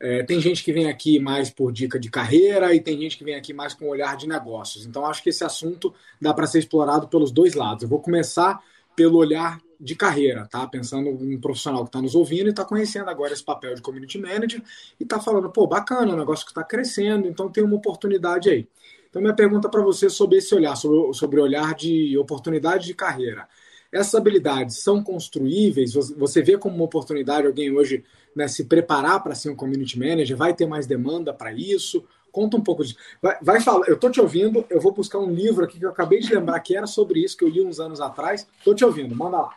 é, 0.00 0.22
tem 0.22 0.40
gente 0.40 0.62
que 0.62 0.72
vem 0.72 0.88
aqui 0.88 1.18
mais 1.18 1.50
por 1.50 1.72
dica 1.72 1.98
de 1.98 2.08
carreira 2.08 2.72
e 2.72 2.80
tem 2.80 2.98
gente 2.98 3.18
que 3.18 3.24
vem 3.24 3.34
aqui 3.34 3.52
mais 3.52 3.74
com 3.74 3.88
olhar 3.88 4.16
de 4.16 4.28
negócios. 4.28 4.86
Então, 4.86 5.04
acho 5.04 5.22
que 5.22 5.30
esse 5.30 5.42
assunto 5.42 5.92
dá 6.20 6.32
para 6.32 6.46
ser 6.46 6.60
explorado 6.60 7.08
pelos 7.08 7.32
dois 7.32 7.54
lados. 7.54 7.82
Eu 7.82 7.88
vou 7.88 8.00
começar 8.00 8.62
pelo 8.94 9.18
olhar 9.18 9.60
de 9.80 9.94
carreira, 9.94 10.46
tá? 10.46 10.66
Pensando 10.66 11.10
um 11.10 11.40
profissional 11.40 11.82
que 11.82 11.88
está 11.88 12.02
nos 12.02 12.14
ouvindo 12.14 12.46
e 12.46 12.50
está 12.50 12.64
conhecendo 12.64 13.08
agora 13.10 13.32
esse 13.32 13.44
papel 13.44 13.74
de 13.74 13.82
community 13.82 14.18
manager 14.18 14.62
e 14.98 15.02
está 15.04 15.20
falando, 15.20 15.50
pô, 15.50 15.66
bacana, 15.66 16.12
é 16.12 16.14
um 16.14 16.18
negócio 16.18 16.44
que 16.44 16.50
está 16.50 16.64
crescendo, 16.64 17.28
então 17.28 17.48
tem 17.48 17.62
uma 17.62 17.76
oportunidade 17.76 18.50
aí. 18.50 18.68
Então, 19.08 19.22
minha 19.22 19.34
pergunta 19.34 19.68
para 19.68 19.82
você 19.82 20.10
sobre 20.10 20.38
esse 20.38 20.54
olhar, 20.54 20.76
sobre, 20.76 21.14
sobre 21.14 21.40
o 21.40 21.42
olhar 21.42 21.74
de 21.74 22.16
oportunidade 22.18 22.86
de 22.86 22.94
carreira. 22.94 23.48
Essas 23.90 24.14
habilidades 24.16 24.82
são 24.82 25.02
construíveis? 25.02 25.94
Você 25.94 26.42
vê 26.42 26.58
como 26.58 26.74
uma 26.74 26.84
oportunidade 26.84 27.46
alguém 27.46 27.70
hoje 27.70 28.04
né, 28.38 28.46
se 28.46 28.64
preparar 28.64 29.20
para 29.20 29.34
ser 29.34 29.50
um 29.50 29.56
community 29.56 29.98
manager? 29.98 30.36
Vai 30.36 30.54
ter 30.54 30.64
mais 30.64 30.86
demanda 30.86 31.34
para 31.34 31.52
isso? 31.52 32.04
Conta 32.30 32.56
um 32.56 32.60
pouco 32.60 32.84
disso. 32.84 32.96
Vai, 33.20 33.36
vai 33.42 33.60
falar, 33.60 33.88
eu 33.88 33.94
estou 33.94 34.10
te 34.10 34.20
ouvindo, 34.20 34.64
eu 34.70 34.80
vou 34.80 34.92
buscar 34.92 35.18
um 35.18 35.30
livro 35.30 35.64
aqui 35.64 35.78
que 35.78 35.84
eu 35.84 35.90
acabei 35.90 36.20
de 36.20 36.32
lembrar 36.32 36.60
que 36.60 36.76
era 36.76 36.86
sobre 36.86 37.24
isso, 37.24 37.36
que 37.36 37.42
eu 37.42 37.48
li 37.48 37.60
uns 37.60 37.80
anos 37.80 38.00
atrás. 38.00 38.48
Estou 38.58 38.76
te 38.76 38.84
ouvindo, 38.84 39.16
manda 39.16 39.38
lá. 39.38 39.50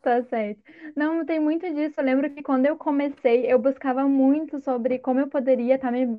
Tá 0.00 0.22
certo. 0.22 0.60
Não, 0.94 1.26
tem 1.26 1.40
muito 1.40 1.66
disso. 1.74 1.94
Eu 1.98 2.04
lembro 2.04 2.30
que 2.30 2.42
quando 2.42 2.66
eu 2.66 2.76
comecei, 2.76 3.50
eu 3.52 3.58
buscava 3.58 4.04
muito 4.04 4.60
sobre 4.60 5.00
como 5.00 5.18
eu 5.18 5.26
poderia 5.26 5.74
estar 5.74 5.90
tá 5.90 5.92
me, 5.92 6.16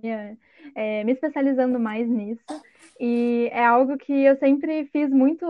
é, 0.75 1.03
me 1.05 1.13
especializando 1.13 1.79
mais 1.79 2.05
nisso. 2.05 2.43
E 2.99 3.47
é 3.53 3.65
algo 3.65 3.97
que 3.97 4.11
eu 4.11 4.35
sempre 4.37 4.85
fiz 4.87 5.09
muito. 5.09 5.45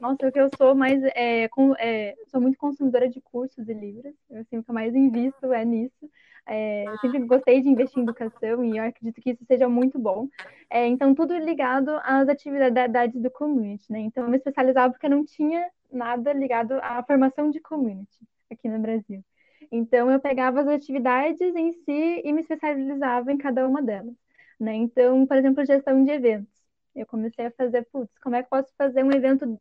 Nossa, 0.00 0.26
o 0.26 0.32
que 0.32 0.40
eu 0.40 0.50
sou 0.56 0.74
mais. 0.74 1.00
É, 1.14 1.46
com, 1.48 1.72
é, 1.76 2.16
sou 2.26 2.40
muito 2.40 2.58
consumidora 2.58 3.08
de 3.08 3.20
cursos 3.20 3.68
e 3.68 3.72
livros. 3.72 4.12
Eu, 4.28 4.42
o 4.42 4.44
que 4.44 4.56
eu 4.56 4.64
mais 4.74 4.94
invisto 4.94 5.52
é 5.52 5.64
nisso. 5.64 6.10
É, 6.44 6.86
eu 6.86 6.98
sempre 6.98 7.20
gostei 7.20 7.60
de 7.60 7.68
investir 7.68 7.98
em 7.98 8.02
educação 8.02 8.64
e 8.64 8.78
eu 8.78 8.84
acredito 8.84 9.20
que 9.20 9.30
isso 9.30 9.44
seja 9.44 9.68
muito 9.68 9.98
bom. 9.98 10.28
É, 10.70 10.86
então, 10.86 11.14
tudo 11.14 11.36
ligado 11.36 11.90
às 12.02 12.28
atividades 12.28 13.20
do 13.20 13.30
community, 13.30 13.92
né? 13.92 14.00
Então, 14.00 14.24
eu 14.24 14.30
me 14.30 14.38
especializava 14.38 14.92
porque 14.92 15.08
não 15.08 15.24
tinha 15.24 15.70
nada 15.92 16.32
ligado 16.32 16.72
à 16.82 17.02
formação 17.04 17.50
de 17.50 17.60
community 17.60 18.18
aqui 18.50 18.68
no 18.68 18.80
Brasil. 18.80 19.22
Então, 19.70 20.10
eu 20.10 20.18
pegava 20.18 20.62
as 20.62 20.68
atividades 20.68 21.54
em 21.54 21.72
si 21.72 22.22
e 22.24 22.32
me 22.32 22.40
especializava 22.40 23.30
em 23.30 23.36
cada 23.38 23.68
uma 23.68 23.82
delas. 23.82 24.14
Né? 24.58 24.74
Então, 24.74 25.26
por 25.26 25.36
exemplo, 25.36 25.64
gestão 25.64 26.02
de 26.02 26.10
eventos. 26.10 26.57
Eu 27.00 27.06
comecei 27.06 27.46
a 27.46 27.50
fazer, 27.52 27.86
putz, 27.92 28.12
como 28.20 28.36
é 28.36 28.42
que 28.42 28.50
posso 28.50 28.72
fazer 28.76 29.04
um 29.04 29.12
evento 29.12 29.60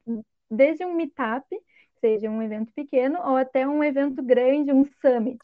desde 0.49 0.85
um 0.85 0.93
meetup, 0.95 1.45
seja 2.01 2.29
um 2.29 2.41
evento 2.41 2.73
pequeno, 2.73 3.19
ou 3.19 3.35
até 3.37 3.67
um 3.67 3.83
evento 3.83 4.21
grande, 4.23 4.71
um 4.73 4.85
summit, 5.01 5.39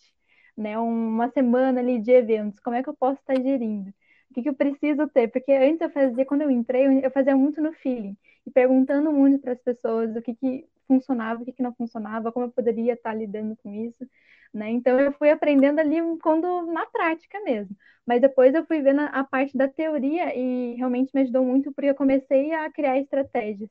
né? 0.58 0.77
Uma 0.77 1.29
semana 1.32 1.79
ali 1.79 1.99
de 1.99 2.12
eventos. 2.12 2.60
Como 2.60 2.75
é 2.75 2.84
que 2.84 2.89
eu 2.89 2.95
posso 2.95 3.19
estar 3.19 3.36
gerindo? 3.36 3.89
O 4.29 4.34
que, 4.34 4.43
que 4.43 4.49
eu 4.49 4.56
preciso 4.56 5.08
ter? 5.08 5.27
Porque 5.29 5.51
antes 5.53 5.82
eu 5.82 5.89
fazia, 5.91 6.25
quando 6.25 6.41
eu 6.41 6.51
entrei, 6.51 7.06
eu 7.06 7.12
fazia 7.12 7.36
muito 7.36 7.62
no 7.62 7.73
feeling, 7.73 8.17
e 8.45 8.51
perguntando 8.51 9.12
muito 9.12 9.39
para 9.41 9.53
as 9.53 9.62
pessoas 9.62 10.15
o 10.15 10.21
que, 10.21 10.36
que 10.36 10.65
funcionava, 10.88 11.41
o 11.41 11.46
que, 11.46 11.54
que 11.54 11.63
não 11.63 11.74
funcionava, 11.76 12.32
como 12.32 12.48
eu 12.48 12.52
poderia 12.52 12.93
estar 12.93 13.13
lidando 13.13 13.56
com 13.58 13.74
isso. 13.74 14.06
Né? 14.54 14.69
Então 14.72 15.00
eu 15.00 15.12
fui 15.13 15.30
aprendendo 15.32 15.80
ali 15.80 15.98
quando 16.22 16.63
na 16.72 16.86
prática 16.88 17.39
mesmo. 17.41 17.76
Mas 18.06 18.22
depois 18.22 18.54
eu 18.54 18.65
fui 18.65 18.82
vendo 18.82 19.02
a 19.02 19.24
parte 19.24 19.58
da 19.58 19.67
teoria 19.67 20.36
e 20.38 20.76
realmente 20.76 21.12
me 21.13 21.22
ajudou 21.22 21.43
muito 21.43 21.72
porque 21.74 21.89
eu 21.89 21.96
comecei 21.96 22.54
a 22.54 22.72
criar 22.72 23.00
estratégias 23.00 23.69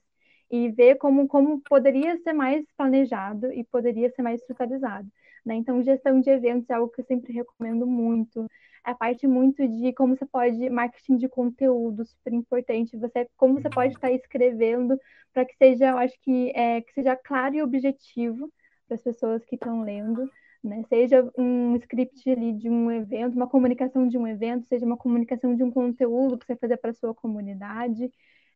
e 0.51 0.71
ver 0.71 0.97
como, 0.97 1.27
como 1.29 1.61
poderia 1.63 2.17
ser 2.19 2.33
mais 2.33 2.65
planejado 2.77 3.53
e 3.53 3.65
poderia 3.65 4.11
ser 4.11 4.23
mais 4.23 4.41
estruturalizado. 4.41 5.09
Né? 5.45 5.57
Então, 5.57 5.83
gestão 5.83 6.21
de 6.21 6.31
eventos 6.31 6.69
é 6.71 6.75
algo 6.75 6.93
que 6.93 7.01
eu 7.01 7.05
sempre 7.05 7.33
recomendo 7.33 7.87
muito. 7.87 8.47
A 8.85 8.95
parte 8.95 9.27
muito 9.27 9.67
de 9.69 9.93
como 9.95 10.17
você 10.17 10.27
pode, 10.27 10.69
marketing 10.71 11.17
de 11.17 11.29
conteúdo, 11.29 12.05
super 12.05 12.33
importante. 12.33 12.97
Você, 12.99 13.29
como 13.37 13.61
você 13.61 13.71
pode 13.71 13.95
estar 13.95 14.11
escrevendo 14.13 14.99
para 15.33 15.45
que 15.45 15.57
seja, 15.57 15.91
eu 15.91 15.99
acho 15.99 16.15
que, 16.21 16.51
é, 16.55 16.81
que 16.83 16.93
seja 16.93 17.17
claro 17.17 17.55
e 17.55 17.63
objetivo 17.63 18.53
para 18.87 18.97
as 18.97 19.03
pessoas 19.03 19.45
que 19.45 19.55
estão 19.57 19.83
lendo 19.83 20.29
né? 20.63 20.83
Seja 20.89 21.29
um 21.37 21.75
script 21.77 22.31
ali 22.31 22.53
de 22.53 22.71
um 22.71 22.91
evento, 22.91 23.35
uma 23.35 23.49
comunicação 23.49 24.07
de 24.07 24.17
um 24.17 24.27
evento, 24.27 24.67
seja 24.67 24.87
uma 24.87 24.97
comunicação 24.97 25.55
de 25.57 25.63
um 25.65 25.71
conteúdo 25.71 26.39
que 26.39 26.47
você 26.47 26.57
fazer 26.57 26.77
para 26.77 26.93
sua 26.93 27.15
comunidade. 27.15 28.11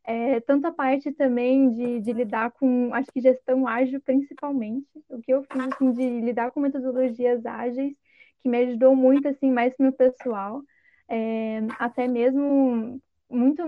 É, 0.09 0.39
tanto 0.39 0.65
a 0.65 0.71
parte 0.71 1.11
também 1.11 1.69
de, 1.69 1.99
de, 1.99 2.13
lidar 2.13 2.51
com, 2.51 2.93
acho 2.93 3.11
que 3.11 3.19
gestão 3.19 3.67
ágil 3.67 3.99
principalmente, 3.99 4.87
o 5.09 5.21
que 5.21 5.33
eu 5.33 5.43
fiz 5.43 5.61
assim, 5.61 5.91
de 5.91 6.21
lidar 6.21 6.49
com 6.51 6.61
metodologias 6.61 7.45
ágeis, 7.45 7.93
que 8.41 8.47
me 8.47 8.57
ajudou 8.59 8.95
muito 8.95 9.27
assim 9.27 9.51
mais 9.51 9.75
para 9.75 9.83
o 9.83 9.87
meu 9.87 9.91
pessoal, 9.91 10.63
é, 11.09 11.59
até 11.77 12.07
mesmo 12.07 13.01
muito 13.29 13.61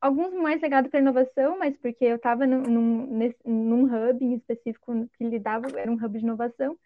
alguns 0.00 0.32
mais 0.32 0.62
ligados 0.62 0.90
para 0.90 1.00
inovação, 1.00 1.58
mas 1.58 1.76
porque 1.76 2.04
eu 2.06 2.16
estava 2.16 2.46
num, 2.46 2.62
num, 2.62 3.34
num 3.44 3.84
hub 3.84 4.24
em 4.24 4.36
específico 4.36 5.06
que 5.18 5.24
lidava, 5.24 5.68
era 5.78 5.90
um 5.90 6.02
hub 6.02 6.18
de 6.18 6.24
inovação, 6.24 6.78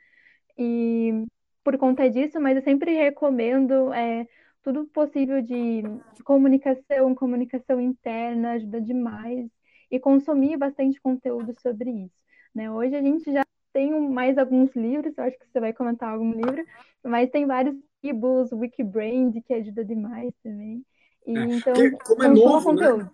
e 0.59 1.25
por 1.63 1.79
conta 1.79 2.11
disso, 2.11 2.41
mas 2.41 2.57
eu 2.57 2.63
sempre 2.63 2.95
recomendo 2.95 3.93
é, 3.93 4.27
tudo 4.63 4.85
possível 4.87 5.43
de 5.43 5.83
comunicação, 6.25 7.15
comunicação 7.15 7.81
interna, 7.81 8.53
ajuda 8.53 8.81
demais, 8.81 9.49
e 9.91 9.99
consumir 9.99 10.57
bastante 10.57 11.01
conteúdo 11.01 11.55
sobre 11.61 11.91
isso. 11.91 12.15
Né? 12.55 12.71
Hoje 12.71 12.95
a 12.95 13.03
gente 13.03 13.31
já 13.31 13.45
tem 13.73 13.91
mais 14.09 14.39
alguns 14.39 14.75
livros, 14.75 15.13
eu 15.17 15.25
acho 15.25 15.39
que 15.39 15.47
você 15.51 15.61
vai 15.61 15.73
comentar 15.73 16.13
algum 16.13 16.33
livro, 16.33 16.65
mas 17.03 17.31
tem 17.31 17.47
vários 17.47 17.77
e-books, 18.03 18.53
Wikibrand, 18.53 19.33
que 19.47 19.55
ajuda 19.55 19.85
demais 19.85 20.33
também. 20.43 20.85
E, 21.27 21.37
é, 21.37 21.45
então, 21.45 21.75
como 22.05 22.23
é 22.23 22.29
novo, 22.29 22.73
né? 22.73 23.11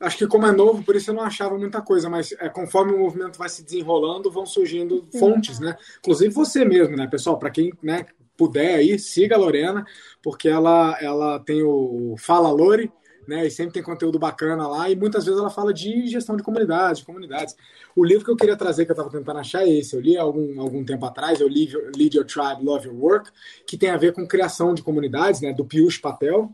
Acho 0.00 0.18
que 0.18 0.26
como 0.28 0.46
é 0.46 0.52
novo, 0.52 0.84
por 0.84 0.94
isso 0.94 1.10
eu 1.10 1.14
não 1.14 1.24
achava 1.24 1.58
muita 1.58 1.82
coisa, 1.82 2.08
mas 2.08 2.30
é, 2.38 2.48
conforme 2.48 2.92
o 2.92 3.00
movimento 3.00 3.36
vai 3.36 3.48
se 3.48 3.64
desenrolando, 3.64 4.30
vão 4.30 4.46
surgindo 4.46 5.04
fontes, 5.18 5.58
né? 5.58 5.76
Inclusive 5.98 6.32
você 6.32 6.64
mesmo, 6.64 6.96
né, 6.96 7.08
pessoal? 7.08 7.36
Para 7.36 7.50
quem 7.50 7.72
né, 7.82 8.06
puder 8.38 8.76
aí, 8.76 8.98
siga 8.98 9.34
a 9.34 9.38
Lorena, 9.38 9.84
porque 10.22 10.48
ela, 10.48 10.96
ela 11.00 11.40
tem 11.40 11.62
o 11.62 12.14
Fala 12.16 12.50
Lore, 12.50 12.90
né? 13.26 13.46
E 13.46 13.50
sempre 13.50 13.74
tem 13.74 13.82
conteúdo 13.82 14.18
bacana 14.18 14.66
lá, 14.66 14.88
e 14.88 14.96
muitas 14.96 15.26
vezes 15.26 15.38
ela 15.38 15.50
fala 15.50 15.74
de 15.74 16.06
gestão 16.06 16.36
de 16.36 16.42
comunidade, 16.42 17.00
de 17.00 17.04
comunidades. 17.04 17.54
O 17.94 18.02
livro 18.02 18.24
que 18.24 18.30
eu 18.30 18.36
queria 18.36 18.56
trazer, 18.56 18.86
que 18.86 18.92
eu 18.92 18.94
estava 18.94 19.10
tentando 19.10 19.38
achar, 19.38 19.66
é 19.66 19.68
esse. 19.68 19.94
Eu 19.94 20.00
li 20.00 20.16
algum, 20.16 20.58
algum 20.60 20.82
tempo 20.82 21.04
atrás, 21.04 21.40
eu 21.40 21.48
li 21.48 21.70
Lead 21.94 22.16
Your 22.16 22.24
Tribe, 22.24 22.64
Love 22.64 22.86
Your 22.86 22.96
Work, 22.96 23.30
que 23.66 23.76
tem 23.76 23.90
a 23.90 23.98
ver 23.98 24.14
com 24.14 24.26
criação 24.26 24.72
de 24.72 24.82
comunidades, 24.82 25.40
né? 25.42 25.52
Do 25.52 25.64
Piyush 25.64 25.98
Patel. 25.98 26.50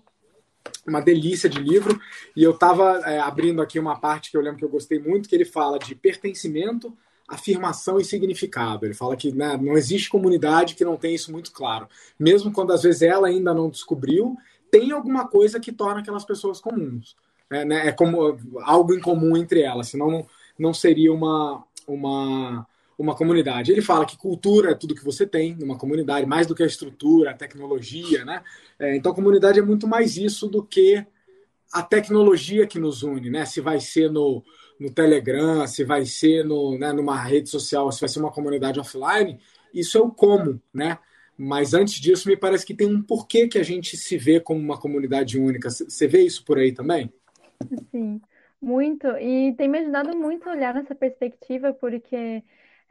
Uma 0.86 1.00
delícia 1.00 1.48
de 1.48 1.60
livro. 1.60 2.00
E 2.34 2.42
eu 2.42 2.52
estava 2.52 3.02
é, 3.04 3.20
abrindo 3.20 3.60
aqui 3.60 3.78
uma 3.78 4.00
parte 4.00 4.30
que 4.30 4.36
eu 4.36 4.40
lembro 4.40 4.58
que 4.58 4.64
eu 4.64 4.68
gostei 4.70 4.98
muito, 4.98 5.28
que 5.28 5.34
ele 5.34 5.44
fala 5.44 5.78
de 5.78 5.94
pertencimento, 5.94 6.96
afirmação 7.28 7.98
e 7.98 8.04
significado. 8.04 8.84
Ele 8.84 8.94
fala 8.94 9.16
que 9.16 9.32
né, 9.32 9.56
não 9.56 9.76
existe 9.76 10.10
comunidade 10.10 10.74
que 10.74 10.84
não 10.84 10.96
tem 10.96 11.14
isso 11.14 11.32
muito 11.32 11.52
claro. 11.52 11.88
Mesmo 12.18 12.52
quando 12.52 12.72
às 12.72 12.82
vezes 12.82 13.02
ela 13.02 13.28
ainda 13.28 13.54
não 13.54 13.70
descobriu, 13.70 14.36
tem 14.70 14.92
alguma 14.92 15.26
coisa 15.26 15.58
que 15.58 15.72
torna 15.72 16.00
aquelas 16.00 16.24
pessoas 16.24 16.60
comuns. 16.60 17.16
É, 17.50 17.64
né, 17.64 17.88
é 17.88 17.92
como 17.92 18.38
algo 18.62 18.94
em 18.94 19.00
comum 19.00 19.36
entre 19.36 19.62
elas, 19.62 19.88
senão 19.88 20.26
não, 20.58 20.74
seria 20.74 21.12
uma, 21.12 21.64
uma, 21.86 22.66
uma 22.98 23.14
comunidade. 23.14 23.70
Ele 23.70 23.82
fala 23.82 24.06
que 24.06 24.16
cultura 24.16 24.72
é 24.72 24.74
tudo 24.74 24.94
que 24.94 25.04
você 25.04 25.26
tem 25.26 25.54
numa 25.54 25.78
comunidade, 25.78 26.26
mais 26.26 26.46
do 26.46 26.54
que 26.54 26.62
a 26.62 26.66
estrutura, 26.66 27.30
a 27.30 27.34
tecnologia, 27.34 28.24
né? 28.24 28.42
É, 28.78 28.96
então, 28.96 29.12
a 29.12 29.14
comunidade 29.14 29.58
é 29.58 29.62
muito 29.62 29.86
mais 29.86 30.16
isso 30.16 30.48
do 30.48 30.62
que 30.62 31.04
a 31.72 31.82
tecnologia 31.82 32.66
que 32.66 32.78
nos 32.78 33.02
une, 33.02 33.30
né? 33.30 33.44
Se 33.44 33.60
vai 33.60 33.80
ser 33.80 34.10
no, 34.10 34.42
no 34.78 34.90
Telegram, 34.90 35.66
se 35.66 35.84
vai 35.84 36.04
ser 36.04 36.44
no, 36.44 36.78
né, 36.78 36.92
numa 36.92 37.16
rede 37.16 37.48
social, 37.48 37.90
se 37.92 38.00
vai 38.00 38.08
ser 38.08 38.20
uma 38.20 38.32
comunidade 38.32 38.80
offline, 38.80 39.38
isso 39.72 39.98
é 39.98 40.00
o 40.00 40.10
como, 40.10 40.60
né? 40.72 40.98
Mas 41.36 41.74
antes 41.74 41.94
disso, 41.94 42.28
me 42.28 42.36
parece 42.36 42.64
que 42.64 42.74
tem 42.74 42.86
um 42.86 43.02
porquê 43.02 43.48
que 43.48 43.58
a 43.58 43.62
gente 43.62 43.96
se 43.96 44.16
vê 44.16 44.40
como 44.40 44.60
uma 44.60 44.78
comunidade 44.78 45.38
única. 45.38 45.68
Você 45.68 46.06
vê 46.06 46.22
isso 46.22 46.44
por 46.44 46.58
aí 46.58 46.72
também? 46.72 47.12
Sim, 47.90 48.20
muito. 48.62 49.08
E 49.18 49.52
tem 49.56 49.68
me 49.68 49.78
ajudado 49.78 50.16
muito 50.16 50.48
a 50.48 50.52
olhar 50.52 50.74
nessa 50.74 50.94
perspectiva, 50.94 51.72
porque 51.72 52.42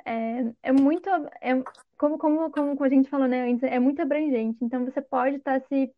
é, 0.06 0.54
é 0.62 0.72
muito. 0.74 1.10
É, 1.42 1.54
como, 1.98 2.18
como, 2.18 2.52
como 2.52 2.84
a 2.84 2.90
gente 2.90 3.10
falou 3.10 3.28
né, 3.28 3.50
antes, 3.50 3.64
é 3.64 3.80
muito 3.80 4.02
abrangente. 4.02 4.58
Então, 4.62 4.84
você 4.84 5.02
pode 5.02 5.38
estar 5.38 5.62
se. 5.70 5.92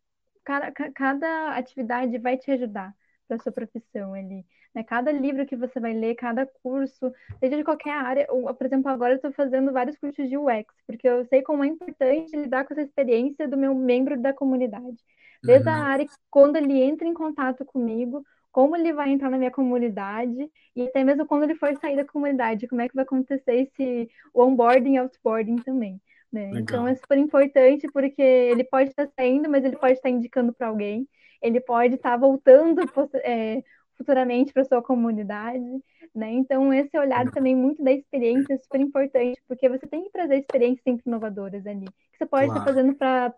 Cada, 0.44 0.70
cada 0.70 1.56
atividade 1.56 2.16
vai 2.18 2.36
te 2.36 2.48
ajudar 2.52 2.94
para 3.26 3.40
sua 3.40 3.50
profissão 3.50 4.14
ali. 4.14 4.46
Né? 4.76 4.84
Cada 4.84 5.10
livro 5.10 5.46
que 5.46 5.56
você 5.56 5.80
vai 5.80 5.94
ler, 5.94 6.14
cada 6.14 6.44
curso, 6.62 7.10
seja 7.40 7.56
de 7.56 7.64
qualquer 7.64 7.92
área. 7.92 8.26
Ou, 8.28 8.52
por 8.54 8.66
exemplo, 8.66 8.90
agora 8.90 9.14
eu 9.14 9.16
estou 9.16 9.32
fazendo 9.32 9.72
vários 9.72 9.96
cursos 9.96 10.28
de 10.28 10.36
UX, 10.36 10.66
porque 10.86 11.08
eu 11.08 11.24
sei 11.24 11.40
como 11.40 11.64
é 11.64 11.66
importante 11.66 12.36
lidar 12.36 12.66
com 12.66 12.74
essa 12.74 12.82
experiência 12.82 13.48
do 13.48 13.56
meu 13.56 13.74
membro 13.74 14.20
da 14.20 14.34
comunidade. 14.34 14.98
Desde 15.42 15.66
uhum. 15.66 15.74
a 15.74 15.78
área 15.78 16.06
quando 16.30 16.56
ele 16.56 16.82
entra 16.82 17.08
em 17.08 17.14
contato 17.14 17.64
comigo, 17.64 18.22
como 18.52 18.76
ele 18.76 18.92
vai 18.92 19.10
entrar 19.10 19.30
na 19.30 19.38
minha 19.38 19.50
comunidade 19.50 20.50
e 20.74 20.82
até 20.82 21.02
mesmo 21.02 21.26
quando 21.26 21.44
ele 21.44 21.54
for 21.54 21.74
sair 21.78 21.96
da 21.96 22.04
comunidade, 22.04 22.68
como 22.68 22.82
é 22.82 22.88
que 22.88 22.94
vai 22.94 23.04
acontecer 23.04 23.54
esse 23.54 24.10
onboarding 24.34 24.94
e 24.94 24.98
outboarding 24.98 25.56
também. 25.56 26.00
Né? 26.30 26.50
Então 26.56 26.86
é 26.86 26.94
super 26.94 27.16
importante 27.16 27.86
porque 27.92 28.22
ele 28.22 28.64
pode 28.64 28.90
estar 28.90 29.08
saindo, 29.18 29.48
mas 29.48 29.64
ele 29.64 29.76
pode 29.76 29.94
estar 29.94 30.10
indicando 30.10 30.52
para 30.52 30.66
alguém, 30.66 31.08
ele 31.40 31.60
pode 31.60 31.94
estar 31.94 32.16
voltando 32.16 32.82
é, 33.22 33.62
futuramente 33.96 34.52
para 34.52 34.64
sua 34.64 34.82
comunidade, 34.82 35.82
né? 36.14 36.30
Então 36.32 36.72
esse 36.72 36.96
olhar 36.98 37.30
também 37.30 37.54
muito 37.54 37.82
da 37.82 37.92
experiência 37.92 38.54
é 38.54 38.58
super 38.58 38.80
importante, 38.80 39.40
porque 39.48 39.68
você 39.68 39.86
tem 39.86 40.04
que 40.04 40.10
trazer 40.10 40.38
experiências 40.38 40.82
sempre 40.82 41.04
inovadoras 41.06 41.66
ali, 41.66 41.86
que 41.86 42.18
você 42.18 42.26
pode 42.26 42.46
claro. 42.46 42.60
estar 42.60 42.72
fazendo 42.72 42.94
para 42.94 43.32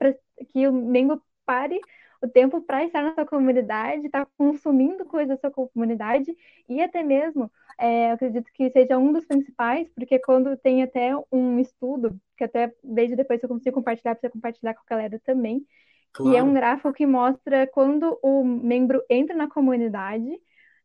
que 0.52 0.66
o 0.66 0.72
membro 0.72 1.22
pare 1.44 1.80
o 2.20 2.28
tempo 2.28 2.60
para 2.60 2.84
estar 2.84 3.02
na 3.02 3.14
sua 3.14 3.24
comunidade, 3.24 4.06
estar 4.06 4.24
tá 4.24 4.30
consumindo 4.36 5.04
coisas 5.04 5.28
da 5.28 5.40
sua 5.40 5.50
comunidade 5.50 6.36
e 6.68 6.82
até 6.82 7.02
mesmo, 7.02 7.50
é, 7.78 8.10
acredito 8.10 8.50
que 8.52 8.70
seja 8.70 8.98
um 8.98 9.12
dos 9.12 9.24
principais, 9.24 9.88
porque 9.94 10.18
quando 10.18 10.56
tem 10.56 10.82
até 10.82 11.12
um 11.30 11.58
estudo, 11.60 12.18
que 12.36 12.44
até 12.44 12.74
desde 12.82 13.14
depois 13.14 13.42
eu 13.42 13.48
consigo 13.48 13.76
compartilhar, 13.76 14.14
para 14.14 14.28
você 14.28 14.30
compartilhar 14.30 14.74
com 14.74 14.80
a 14.80 14.90
galera 14.96 15.20
também, 15.24 15.64
claro. 16.12 16.30
que 16.30 16.36
é 16.36 16.42
um 16.42 16.52
gráfico 16.52 16.92
que 16.92 17.06
mostra 17.06 17.66
quando 17.68 18.18
o 18.22 18.44
membro 18.44 19.02
entra 19.08 19.36
na 19.36 19.48
comunidade, 19.48 20.40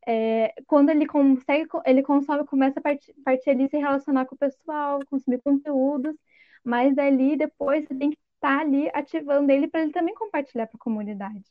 é, 0.07 0.53
quando 0.67 0.89
ele 0.89 1.05
consegue, 1.05 1.69
ele 1.85 2.03
consome, 2.03 2.45
começa 2.45 2.79
a 2.79 2.83
partir, 2.83 3.13
partir 3.23 3.49
ali 3.51 3.69
se 3.69 3.77
relacionar 3.77 4.25
com 4.25 4.35
o 4.35 4.37
pessoal, 4.37 4.99
consumir 5.09 5.41
conteúdos, 5.41 6.15
mas 6.63 6.97
ali 6.97 7.35
depois 7.35 7.85
você 7.85 7.95
tem 7.95 8.11
que 8.11 8.17
estar 8.35 8.57
tá 8.57 8.61
ali 8.61 8.89
ativando 8.93 9.51
ele 9.51 9.67
para 9.67 9.81
ele 9.81 9.91
também 9.91 10.13
compartilhar 10.15 10.67
para 10.67 10.77
a 10.77 10.83
comunidade, 10.83 11.43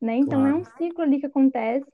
né? 0.00 0.16
Então 0.16 0.40
claro. 0.40 0.56
é 0.56 0.60
um 0.60 0.64
ciclo 0.64 1.02
ali 1.02 1.20
que 1.20 1.26
acontece 1.26 1.90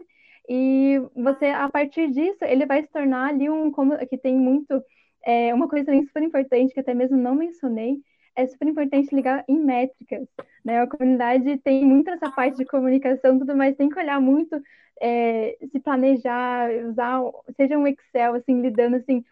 e 0.48 1.00
você 1.16 1.46
a 1.46 1.68
partir 1.68 2.10
disso 2.10 2.38
ele 2.42 2.66
vai 2.66 2.82
se 2.82 2.88
tornar 2.88 3.28
ali 3.30 3.48
um 3.48 3.70
como 3.70 3.96
que 4.06 4.18
tem 4.18 4.36
muito 4.36 4.82
é, 5.24 5.54
uma 5.54 5.68
coisa 5.68 5.86
também 5.86 6.04
super 6.04 6.22
importante 6.22 6.74
que 6.74 6.80
até 6.80 6.92
mesmo 6.92 7.16
não 7.16 7.34
mencionei 7.34 8.02
é 8.36 8.46
super 8.46 8.68
importante 8.68 9.14
ligar 9.14 9.44
em 9.48 9.58
métricas, 9.58 10.26
né? 10.64 10.80
A 10.80 10.86
comunidade 10.86 11.58
tem 11.58 11.84
muito 11.84 12.10
essa 12.10 12.30
parte 12.30 12.56
de 12.56 12.64
comunicação, 12.64 13.38
tudo 13.38 13.56
mais, 13.56 13.76
tem 13.76 13.88
que 13.88 13.98
olhar 13.98 14.20
muito, 14.20 14.60
é, 15.00 15.56
se 15.70 15.80
planejar, 15.80 16.70
usar, 16.88 17.20
seja 17.56 17.78
um 17.78 17.86
Excel, 17.86 18.34
assim, 18.34 18.60
lidando, 18.60 18.96
assim, 18.96 19.24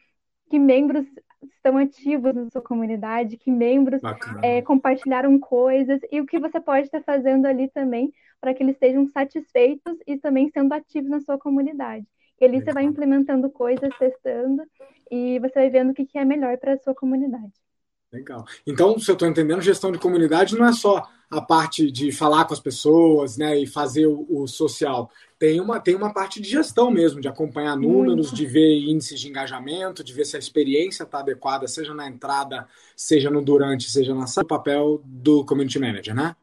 que 0.50 0.58
membros 0.58 1.06
estão 1.56 1.76
ativos 1.78 2.34
na 2.34 2.50
sua 2.50 2.62
comunidade, 2.62 3.36
que 3.36 3.50
membros 3.50 4.02
é, 4.42 4.62
compartilharam 4.62 5.38
coisas 5.38 6.00
e 6.10 6.20
o 6.20 6.26
que 6.26 6.38
você 6.38 6.60
pode 6.60 6.86
estar 6.86 7.02
fazendo 7.02 7.46
ali 7.46 7.68
também 7.70 8.12
para 8.40 8.54
que 8.54 8.62
eles 8.62 8.74
estejam 8.74 9.06
satisfeitos 9.08 9.98
e 10.06 10.18
também 10.18 10.50
sendo 10.50 10.72
ativos 10.74 11.10
na 11.10 11.20
sua 11.20 11.38
comunidade. 11.38 12.06
E 12.40 12.44
ali 12.44 12.60
você 12.60 12.72
vai 12.72 12.84
implementando 12.84 13.50
coisas, 13.50 13.90
testando 13.98 14.64
e 15.10 15.38
você 15.38 15.54
vai 15.54 15.70
vendo 15.70 15.90
o 15.90 15.94
que 15.94 16.06
é 16.18 16.24
melhor 16.24 16.58
para 16.58 16.74
a 16.74 16.78
sua 16.78 16.94
comunidade. 16.94 17.52
Legal. 18.12 18.44
Então, 18.66 18.98
se 18.98 19.10
eu 19.10 19.14
estou 19.14 19.26
entendendo, 19.26 19.62
gestão 19.62 19.90
de 19.90 19.98
comunidade 19.98 20.54
não 20.54 20.66
é 20.66 20.72
só 20.72 21.08
a 21.30 21.40
parte 21.40 21.90
de 21.90 22.12
falar 22.12 22.44
com 22.44 22.52
as 22.52 22.60
pessoas 22.60 23.38
né, 23.38 23.58
e 23.58 23.66
fazer 23.66 24.04
o, 24.06 24.26
o 24.28 24.46
social. 24.46 25.10
Tem 25.38 25.58
uma, 25.60 25.80
tem 25.80 25.94
uma 25.94 26.12
parte 26.12 26.40
de 26.40 26.48
gestão 26.48 26.90
mesmo, 26.90 27.22
de 27.22 27.26
acompanhar 27.26 27.74
números, 27.74 28.26
Muito. 28.26 28.34
de 28.34 28.44
ver 28.44 28.78
índices 28.80 29.18
de 29.18 29.28
engajamento, 29.28 30.04
de 30.04 30.12
ver 30.12 30.26
se 30.26 30.36
a 30.36 30.38
experiência 30.38 31.04
está 31.04 31.20
adequada, 31.20 31.66
seja 31.66 31.94
na 31.94 32.06
entrada, 32.06 32.68
seja 32.94 33.30
no 33.30 33.40
durante, 33.40 33.90
seja 33.90 34.14
na 34.14 34.26
o 34.36 34.46
papel 34.46 35.00
do 35.04 35.44
community 35.46 35.78
manager, 35.78 36.14
né? 36.14 36.36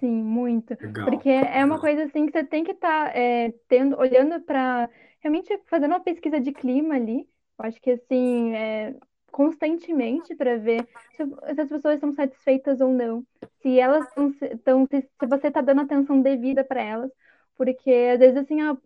Sim, 0.00 0.22
muito. 0.22 0.74
Legal. 0.80 1.04
Porque 1.04 1.28
é 1.28 1.62
uma 1.64 1.78
coisa 1.78 2.04
assim 2.04 2.26
que 2.26 2.32
você 2.32 2.42
tem 2.42 2.64
que 2.64 2.72
estar 2.72 3.12
tá, 3.12 3.18
é, 3.18 3.52
tendo, 3.68 3.98
olhando 3.98 4.40
para 4.40 4.88
realmente 5.20 5.56
fazendo 5.66 5.92
uma 5.92 6.00
pesquisa 6.00 6.40
de 6.40 6.52
clima 6.52 6.94
ali. 6.94 7.28
Eu 7.58 7.66
acho 7.66 7.80
que 7.80 7.90
assim, 7.90 8.54
é, 8.54 8.96
constantemente 9.32 10.34
para 10.36 10.58
ver 10.58 10.86
se, 11.16 11.24
se, 11.24 11.60
as 11.60 11.68
pessoas 11.68 11.94
estão 11.94 12.12
satisfeitas 12.12 12.80
ou 12.80 12.92
não, 12.92 13.24
se 13.60 13.80
elas 13.80 14.06
estão, 14.06 14.86
se, 14.86 15.00
se, 15.00 15.26
você 15.26 15.48
está 15.48 15.60
dando 15.62 15.80
atenção 15.80 16.20
devida 16.20 16.62
para 16.62 16.82
elas, 16.82 17.10
porque 17.56 17.90
às 18.12 18.18
vezes 18.20 18.36
assim, 18.36 18.60
ah, 18.60 18.76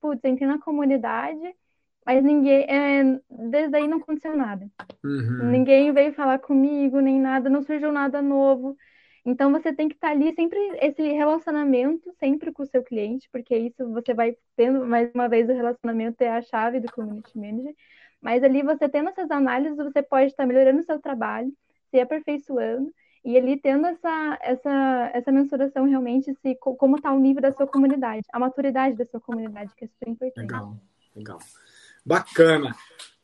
putz, 0.00 0.22
entrei 0.24 0.48
na 0.48 0.58
comunidade, 0.58 1.40
mas 2.04 2.22
ninguém, 2.22 2.64
é, 2.68 3.20
desde 3.30 3.76
aí 3.76 3.86
não 3.86 3.98
aconteceu 3.98 4.36
nada. 4.36 4.68
Uhum. 5.04 5.50
Ninguém 5.50 5.92
veio 5.92 6.12
falar 6.12 6.40
comigo, 6.40 7.00
nem 7.00 7.20
nada, 7.20 7.48
não 7.48 7.62
surgiu 7.62 7.92
nada 7.92 8.20
novo. 8.20 8.76
Então 9.24 9.52
você 9.52 9.72
tem 9.72 9.88
que 9.88 9.94
estar 9.94 10.08
tá 10.08 10.12
ali 10.12 10.34
sempre 10.34 10.58
esse 10.80 11.00
relacionamento 11.12 12.12
sempre 12.18 12.50
com 12.50 12.64
o 12.64 12.66
seu 12.66 12.82
cliente, 12.82 13.28
porque 13.30 13.56
isso 13.56 13.88
você 13.92 14.12
vai 14.12 14.36
tendo 14.56 14.84
mais 14.84 15.12
uma 15.14 15.28
vez 15.28 15.48
o 15.48 15.52
relacionamento 15.52 16.20
é 16.22 16.30
a 16.30 16.42
chave 16.42 16.80
do 16.80 16.90
community 16.90 17.38
manager. 17.38 17.74
Mas 18.22 18.44
ali 18.44 18.62
você 18.62 18.88
tendo 18.88 19.08
essas 19.08 19.30
análises, 19.30 19.76
você 19.76 20.00
pode 20.00 20.26
estar 20.26 20.46
melhorando 20.46 20.80
o 20.80 20.84
seu 20.84 21.00
trabalho, 21.00 21.52
se 21.90 22.00
aperfeiçoando, 22.00 22.90
e 23.24 23.36
ali 23.36 23.56
tendo 23.56 23.86
essa, 23.86 24.38
essa, 24.40 25.10
essa 25.12 25.32
mensuração 25.32 25.84
realmente 25.86 26.32
se 26.40 26.56
como 26.56 26.96
está 26.96 27.12
o 27.12 27.20
nível 27.20 27.42
da 27.42 27.52
sua 27.52 27.66
comunidade, 27.66 28.26
a 28.32 28.38
maturidade 28.38 28.96
da 28.96 29.04
sua 29.04 29.20
comunidade, 29.20 29.72
que 29.76 29.84
é 29.84 29.88
super 29.88 30.08
importante. 30.08 30.40
Legal, 30.40 30.76
legal. 31.14 31.38
Bacana. 32.04 32.74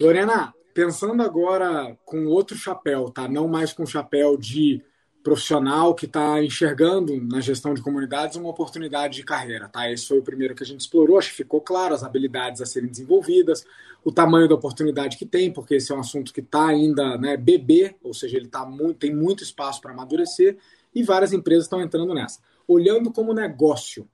Lorena, 0.00 0.54
pensando 0.74 1.22
agora 1.22 1.96
com 2.04 2.26
outro 2.26 2.56
chapéu, 2.56 3.10
tá? 3.10 3.28
Não 3.28 3.48
mais 3.48 3.72
com 3.72 3.82
o 3.84 3.86
chapéu 3.86 4.36
de 4.36 4.82
profissional 5.22 5.94
que 5.94 6.06
está 6.06 6.42
enxergando 6.42 7.20
na 7.20 7.40
gestão 7.40 7.74
de 7.74 7.82
comunidades 7.82 8.36
uma 8.36 8.48
oportunidade 8.48 9.16
de 9.16 9.24
carreira. 9.24 9.68
Tá? 9.68 9.90
Esse 9.90 10.06
foi 10.06 10.18
o 10.18 10.22
primeiro 10.22 10.54
que 10.54 10.62
a 10.62 10.66
gente 10.66 10.80
explorou, 10.80 11.18
acho 11.18 11.30
que 11.30 11.36
ficou 11.36 11.60
claro 11.60 11.94
as 11.94 12.02
habilidades 12.02 12.62
a 12.62 12.66
serem 12.66 12.88
desenvolvidas, 12.88 13.66
o 14.04 14.12
tamanho 14.12 14.48
da 14.48 14.54
oportunidade 14.54 15.16
que 15.16 15.26
tem, 15.26 15.52
porque 15.52 15.74
esse 15.74 15.92
é 15.92 15.94
um 15.94 16.00
assunto 16.00 16.32
que 16.32 16.40
está 16.40 16.66
ainda 16.66 17.18
né, 17.18 17.36
bebê, 17.36 17.96
ou 18.02 18.14
seja, 18.14 18.36
ele 18.36 18.48
tá 18.48 18.64
muito, 18.64 18.98
tem 18.98 19.14
muito 19.14 19.42
espaço 19.42 19.80
para 19.80 19.92
amadurecer 19.92 20.56
e 20.94 21.02
várias 21.02 21.32
empresas 21.32 21.64
estão 21.64 21.82
entrando 21.82 22.14
nessa. 22.14 22.40
Olhando 22.66 23.12
como 23.12 23.34
negócio, 23.34 24.08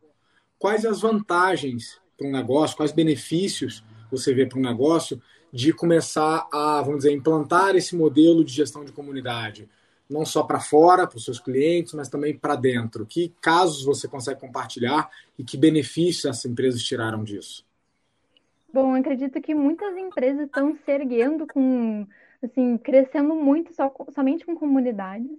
quais 0.58 0.84
as 0.84 1.00
vantagens 1.00 2.00
para 2.16 2.26
um 2.26 2.32
negócio, 2.32 2.76
quais 2.76 2.92
benefícios 2.92 3.84
você 4.10 4.32
vê 4.32 4.46
para 4.46 4.58
um 4.58 4.62
negócio 4.62 5.20
de 5.52 5.72
começar 5.72 6.48
a, 6.52 6.82
vamos 6.82 6.98
dizer, 6.98 7.12
implantar 7.12 7.76
esse 7.76 7.94
modelo 7.94 8.44
de 8.44 8.52
gestão 8.52 8.84
de 8.84 8.92
comunidade? 8.92 9.68
não 10.08 10.24
só 10.24 10.42
para 10.42 10.60
fora, 10.60 11.06
para 11.06 11.16
os 11.16 11.24
seus 11.24 11.40
clientes, 11.40 11.94
mas 11.94 12.08
também 12.08 12.36
para 12.36 12.56
dentro? 12.56 13.06
Que 13.06 13.32
casos 13.40 13.84
você 13.84 14.06
consegue 14.06 14.40
compartilhar 14.40 15.10
e 15.38 15.44
que 15.44 15.56
benefícios 15.56 16.26
as 16.26 16.44
empresas 16.44 16.82
tiraram 16.82 17.24
disso? 17.24 17.64
Bom, 18.74 18.92
acredito 18.92 19.40
que 19.40 19.54
muitas 19.54 19.96
empresas 19.96 20.46
estão 20.46 20.74
se 20.74 20.90
erguendo 20.90 21.46
com, 21.46 22.04
assim, 22.42 22.76
crescendo 22.76 23.32
muito 23.32 23.72
só, 23.72 23.94
somente 24.12 24.44
com 24.44 24.56
comunidades. 24.56 25.30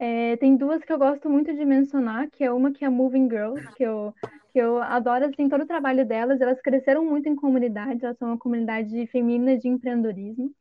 É, 0.00 0.36
tem 0.38 0.56
duas 0.56 0.82
que 0.82 0.92
eu 0.92 0.98
gosto 0.98 1.30
muito 1.30 1.54
de 1.54 1.64
mencionar, 1.64 2.28
que 2.28 2.42
é 2.42 2.50
uma 2.50 2.72
que 2.72 2.84
é 2.84 2.88
a 2.88 2.90
Moving 2.90 3.30
Girls, 3.30 3.72
que 3.76 3.84
eu, 3.84 4.12
que 4.52 4.58
eu 4.58 4.82
adoro 4.82 5.26
assim, 5.26 5.48
todo 5.48 5.62
o 5.62 5.66
trabalho 5.66 6.04
delas. 6.04 6.40
Elas 6.40 6.60
cresceram 6.60 7.04
muito 7.04 7.28
em 7.28 7.36
comunidades, 7.36 8.02
elas 8.02 8.18
são 8.18 8.30
uma 8.30 8.38
comunidade 8.38 9.06
feminina 9.06 9.56
de 9.56 9.68
empreendedorismo 9.68 10.52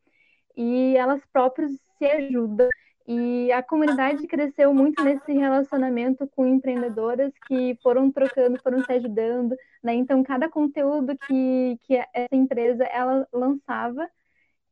e 0.56 0.96
elas 0.96 1.26
próprias 1.34 1.72
se 1.98 2.06
ajudam 2.06 2.70
e 3.08 3.52
a 3.52 3.64
comunidade 3.64 4.28
cresceu 4.28 4.74
muito 4.74 5.04
nesse 5.04 5.34
relacionamento 5.34 6.28
com 6.28 6.46
empreendedoras 6.46 7.32
que 7.48 7.78
foram 7.82 8.12
trocando, 8.12 8.62
foram 8.62 8.84
se 8.84 8.92
ajudando, 8.94 9.56
né? 9.84 9.94
Então, 9.94 10.24
cada 10.24 10.50
conteúdo 10.50 11.18
que, 11.18 11.80
que 11.84 11.96
essa 12.14 12.36
empresa 12.36 12.84
ela 12.86 13.28
lançava, 13.34 14.08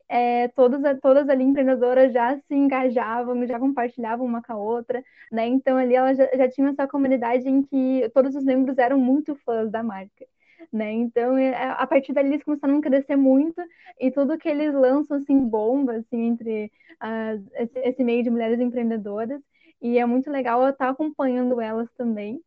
é, 0.08 0.48
todas, 0.50 1.00
todas 1.02 1.30
ali 1.30 1.44
empreendedoras 1.44 2.14
já 2.14 2.38
se 2.38 2.56
engajavam, 2.56 3.46
já 3.48 3.60
compartilhavam 3.60 4.26
uma 4.26 4.42
com 4.42 4.54
a 4.54 4.58
outra, 4.58 5.04
né? 5.32 5.48
Então, 5.48 5.78
ali 5.78 5.96
ela 5.96 6.14
já, 6.14 6.26
já 6.36 6.50
tinha 6.50 6.70
essa 6.70 6.88
comunidade 6.88 7.48
em 7.50 7.64
que 7.64 8.10
todos 8.14 8.36
os 8.36 8.44
membros 8.44 8.78
eram 8.78 9.00
muito 9.00 9.36
fãs 9.46 9.72
da 9.72 9.84
marca 9.84 10.26
né? 10.72 10.92
Então, 10.92 11.38
é, 11.38 11.54
a 11.56 11.88
partir 11.88 12.14
dali 12.14 12.30
eles 12.30 12.44
começaram 12.44 12.78
a 12.78 12.82
crescer 12.82 13.16
muito 13.16 13.62
e 14.00 14.12
tudo 14.12 14.38
que 14.38 14.50
eles 14.50 14.74
lançam, 14.74 15.18
assim, 15.18 15.40
bomba, 15.40 15.94
assim, 15.98 16.28
entre 16.28 16.72
uh, 17.02 17.50
esse, 17.56 17.80
esse, 17.80 18.04
meio 18.04 18.24
de 18.24 18.30
mulheres 18.30 18.60
empreendedoras 18.60 19.42
e 19.82 19.98
é 19.98 20.06
muito 20.06 20.30
legal 20.30 20.64
eu 20.64 20.70
estar 20.70 20.90
acompanhando 20.90 21.60
elas 21.62 21.90
também. 21.98 22.42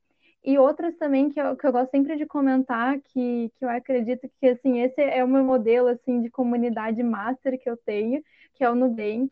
E 0.45 0.59
outras 0.59 0.97
também 0.97 1.31
que 1.31 1.41
eu, 1.41 1.57
que 1.57 1.67
eu 1.67 1.73
gosto 1.73 1.91
sempre 1.91 2.17
de 2.17 2.27
comentar, 2.27 3.01
que, 3.01 3.51
que 3.57 3.65
eu 3.65 3.69
acredito 3.69 4.29
que, 4.41 4.49
assim, 4.49 4.81
esse 4.81 5.01
é 5.01 5.23
o 5.25 5.29
meu 5.29 5.45
modelo, 5.45 5.89
assim, 5.89 6.21
de 6.21 6.31
comunidade 6.31 7.03
master 7.03 7.59
que 7.61 7.71
eu 7.71 7.77
tenho, 7.77 8.23
que 8.55 8.65
é 8.65 8.71
o 8.71 8.75
Nubank, 8.75 9.31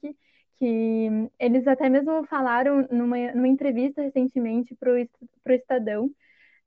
que 0.59 1.09
eles 1.39 1.67
até 1.67 1.89
mesmo 1.89 2.25
falaram 2.27 2.87
numa, 2.91 3.17
numa 3.33 3.49
entrevista 3.49 4.03
recentemente 4.03 4.75
para 4.77 4.93
o 4.93 5.53
Estadão, 5.53 6.11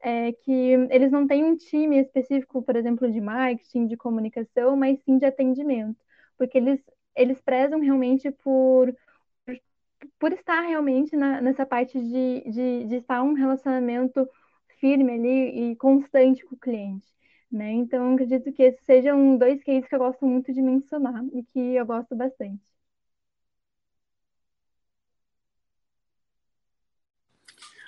é 0.04 0.34
que 0.34 0.52
eles 0.92 1.12
não 1.12 1.28
têm 1.28 1.44
um 1.46 1.56
time 1.56 2.00
específico, 2.00 2.62
por 2.64 2.76
exemplo, 2.76 3.12
de 3.12 3.22
marketing, 3.22 3.88
de 3.88 3.98
comunicação, 3.98 4.76
mas 4.76 5.00
sim 5.04 5.18
de 5.18 5.26
atendimento, 5.26 6.00
porque 6.38 6.58
eles, 6.58 6.82
eles 7.16 7.42
prezam 7.42 7.80
realmente 7.80 8.32
por, 8.32 8.94
por 10.20 10.34
estar 10.34 10.62
realmente 10.62 11.16
na, 11.16 11.42
nessa 11.42 11.66
parte 11.66 12.00
de, 12.00 12.42
de, 12.52 12.86
de 12.88 12.96
estar 12.98 13.22
um 13.24 13.34
relacionamento 13.34 14.28
firme 14.80 15.14
ali 15.14 15.72
e 15.72 15.76
constante 15.78 16.46
com 16.46 16.56
o 16.56 16.60
cliente. 16.60 17.08
Né? 17.52 17.72
Então, 17.72 18.14
acredito 18.14 18.52
que 18.52 18.64
esses 18.64 18.84
sejam 18.86 19.38
dois 19.38 19.64
cases 19.64 19.88
que 19.88 19.96
eu 19.96 20.00
gosto 20.00 20.26
muito 20.26 20.52
de 20.54 20.62
mencionar 20.62 21.24
e 21.34 21.44
que 21.44 21.60
eu 21.76 21.86
gosto 21.86 22.16
bastante. 22.16 22.73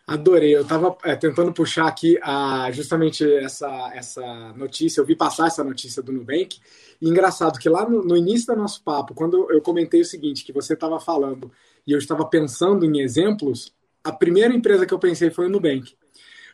Adorei. 0.08 0.56
Eu 0.56 0.62
estava 0.62 0.96
é, 1.04 1.15
tentando 1.15 1.52
puxar 1.52 1.88
aqui 1.88 2.20
a, 2.22 2.70
justamente 2.72 3.24
essa, 3.38 3.91
essa 3.94 4.54
notícia. 4.54 5.02
Eu 5.02 5.06
vi 5.06 5.15
passar 5.15 5.48
essa 5.48 5.63
notícia 5.63 6.02
do 6.04 6.12
Nubank. 6.12 6.60
E 7.02 7.10
engraçado 7.10 7.58
que 7.58 7.68
lá 7.68 7.89
no, 7.89 8.04
no 8.04 8.15
início 8.15 8.54
do 8.54 8.62
nosso 8.62 8.84
papo, 8.84 9.15
quando 9.15 9.52
eu 9.52 9.62
comentei 9.62 10.02
o 10.02 10.06
seguinte, 10.06 10.44
que 10.44 10.54
você 10.54 10.74
estava 10.74 11.00
falando 11.00 11.52
e 11.88 11.91
eu 11.91 11.98
estava 11.98 12.24
pensando 12.26 12.86
em 12.86 13.00
exemplos, 13.00 13.74
a 14.04 14.12
primeira 14.12 14.54
empresa 14.54 14.86
que 14.86 14.94
eu 14.94 15.00
pensei 15.00 15.32
foi 15.32 15.48
o 15.48 15.50
Nubank. 15.50 15.96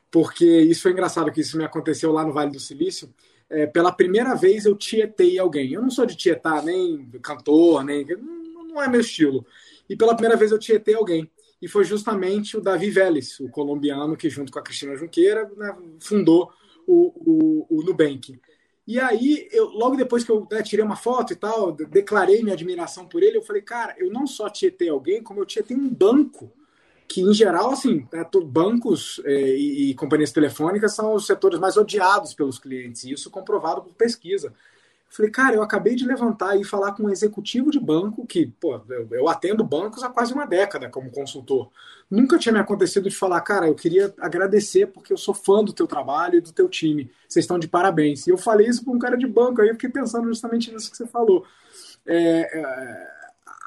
Porque 0.10 0.46
isso 0.46 0.84
foi 0.84 0.92
engraçado 0.92 1.32
que 1.32 1.42
isso 1.42 1.58
me 1.58 1.66
aconteceu 1.66 2.12
lá 2.12 2.26
no 2.26 2.34
Vale 2.34 2.52
do 2.52 2.60
Silício. 2.60 3.14
É, 3.50 3.68
pela 3.68 3.92
primeira 3.92 4.34
vez 4.34 4.66
eu 4.66 4.76
tietei 4.76 5.38
alguém. 5.38 5.74
Eu 5.74 5.82
não 5.82 5.90
sou 5.90 6.06
de 6.06 6.16
tietar 6.16 6.64
nem 6.64 7.10
cantor, 7.22 7.84
nem. 7.84 8.06
Não 8.70 8.82
é 8.82 8.88
meu 8.88 9.02
estilo. 9.02 9.46
E 9.90 9.96
pela 9.96 10.16
primeira 10.16 10.38
vez 10.38 10.52
eu 10.52 10.60
tietei 10.60 10.96
alguém 10.96 11.30
e 11.62 11.68
foi 11.68 11.84
justamente 11.84 12.58
o 12.58 12.62
Davi 12.62 12.90
Vélez, 12.90 13.40
o 13.40 13.50
colombiano 13.50 14.18
que, 14.18 14.30
junto 14.30 14.52
com 14.52 14.60
a 14.60 14.64
Cristina 14.64 14.96
Junqueira, 14.96 15.50
né, 15.56 15.76
fundou 16.00 16.52
o, 16.88 17.68
o, 17.70 17.80
o, 17.80 17.84
Nubank. 17.84 18.40
E 18.88 19.00
aí, 19.00 19.48
eu, 19.52 19.68
logo 19.70 19.96
depois 19.96 20.24
que 20.24 20.32
eu 20.32 20.48
né, 20.52 20.64
tirei 20.64 20.84
uma 20.84 20.96
foto 20.96 21.34
e 21.34 21.36
tal, 21.36 21.72
declarei 21.72 22.42
minha 22.42 22.56
admiração 22.56 23.06
por 23.06 23.22
ele, 23.22 23.38
eu 23.38 23.44
falei, 23.44 23.62
cara, 23.62 23.96
eu 24.00 24.12
não 24.12 24.26
só 24.26 24.50
tietei 24.50 24.90
alguém, 24.90 25.22
como 25.22 25.40
eu 25.40 25.46
tietei 25.46 25.78
um 25.78 25.88
banco, 25.88 26.52
que 27.08 27.22
em 27.22 27.34
geral, 27.34 27.72
assim, 27.72 28.08
né, 28.12 28.26
bancos 28.46 29.22
é, 29.24 29.56
e, 29.56 29.92
e 29.92 29.94
companhias 29.94 30.32
telefônicas 30.32 30.96
são 30.96 31.14
os 31.14 31.28
setores 31.28 31.60
mais 31.60 31.78
odiados 31.78 32.34
pelos 32.34 32.58
clientes, 32.58 33.04
e 33.04 33.12
isso 33.12 33.30
comprovado 33.30 33.84
por 33.84 33.94
pesquisa. 33.94 34.52
Falei, 35.12 35.30
cara, 35.30 35.56
eu 35.58 35.62
acabei 35.62 35.94
de 35.94 36.06
levantar 36.06 36.56
e 36.58 36.64
falar 36.64 36.94
com 36.94 37.04
um 37.04 37.10
executivo 37.10 37.70
de 37.70 37.78
banco 37.78 38.26
que, 38.26 38.46
pô, 38.46 38.82
eu, 38.88 39.08
eu, 39.12 39.28
atendo 39.28 39.62
bancos 39.62 40.04
há 40.04 40.10
quase 40.10 40.34
uma 40.34 40.46
década 40.46 40.90
como 40.90 41.12
consultor. 41.12 41.70
Nunca 42.10 42.40
tinha 42.40 42.54
me 42.54 42.60
acontecido 42.60 43.10
de 43.10 43.16
falar, 43.16 43.42
cara, 43.42 43.68
eu 43.68 43.76
queria 43.76 44.14
agradecer 44.22 44.88
porque 44.88 45.12
eu 45.12 45.18
sou 45.18 45.34
fã 45.34 45.62
do 45.66 45.74
teu 45.74 45.86
trabalho 45.86 46.38
e 46.38 46.42
do 46.42 46.54
teu 46.54 46.70
time. 46.70 47.12
Vocês 47.28 47.44
estão 47.44 47.60
de 47.60 47.68
parabéns. 47.68 48.26
E 48.26 48.30
eu 48.30 48.38
falei 48.38 48.68
isso 48.68 48.86
para 48.86 48.94
um 48.94 49.00
cara 49.00 49.18
de 49.18 49.28
banco, 49.28 49.62
aí 49.62 49.68
eu 49.68 49.74
fiquei 49.74 49.90
pensando 49.90 50.30
justamente 50.30 50.72
nisso 50.72 50.90
que 50.90 50.96
você 50.96 51.06
falou. 51.06 51.46
É, 52.06 52.60
é, 52.60 53.08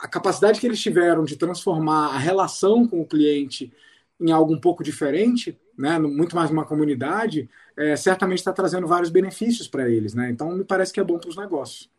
a 0.00 0.08
capacidade 0.08 0.58
que 0.58 0.66
eles 0.66 0.80
tiveram 0.80 1.24
de 1.24 1.36
transformar 1.36 2.14
a 2.14 2.18
relação 2.18 2.88
com 2.88 3.02
o 3.02 3.06
cliente 3.06 3.70
em 4.18 4.32
algo 4.32 4.54
um 4.54 4.60
pouco 4.60 4.82
diferente, 4.82 5.58
né, 5.76 5.98
muito 5.98 6.34
mais 6.36 6.50
uma 6.50 6.64
comunidade, 6.64 7.48
é, 7.76 7.96
certamente 7.96 8.38
está 8.38 8.52
trazendo 8.52 8.86
vários 8.86 9.10
benefícios 9.10 9.68
para 9.68 9.88
eles. 9.88 10.14
Né? 10.14 10.30
Então, 10.30 10.50
me 10.52 10.64
parece 10.64 10.92
que 10.92 11.00
é 11.00 11.04
bom 11.04 11.18
para 11.18 11.30
os 11.30 11.36
negócios. 11.36 11.90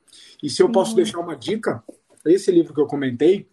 E 0.42 0.50
se 0.50 0.62
eu 0.62 0.72
posso 0.72 0.92
uhum. 0.92 0.98
deixar 0.98 1.20
uma 1.20 1.36
dica, 1.36 1.84
esse 2.26 2.52
livro 2.52 2.74
que 2.74 2.80
eu 2.80 2.88
comentei, 2.88 3.48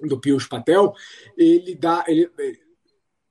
do 0.00 0.18
Piyush 0.18 0.48
Patel, 0.48 0.94
ele 1.36 1.74
dá. 1.74 2.04
Ele, 2.06 2.30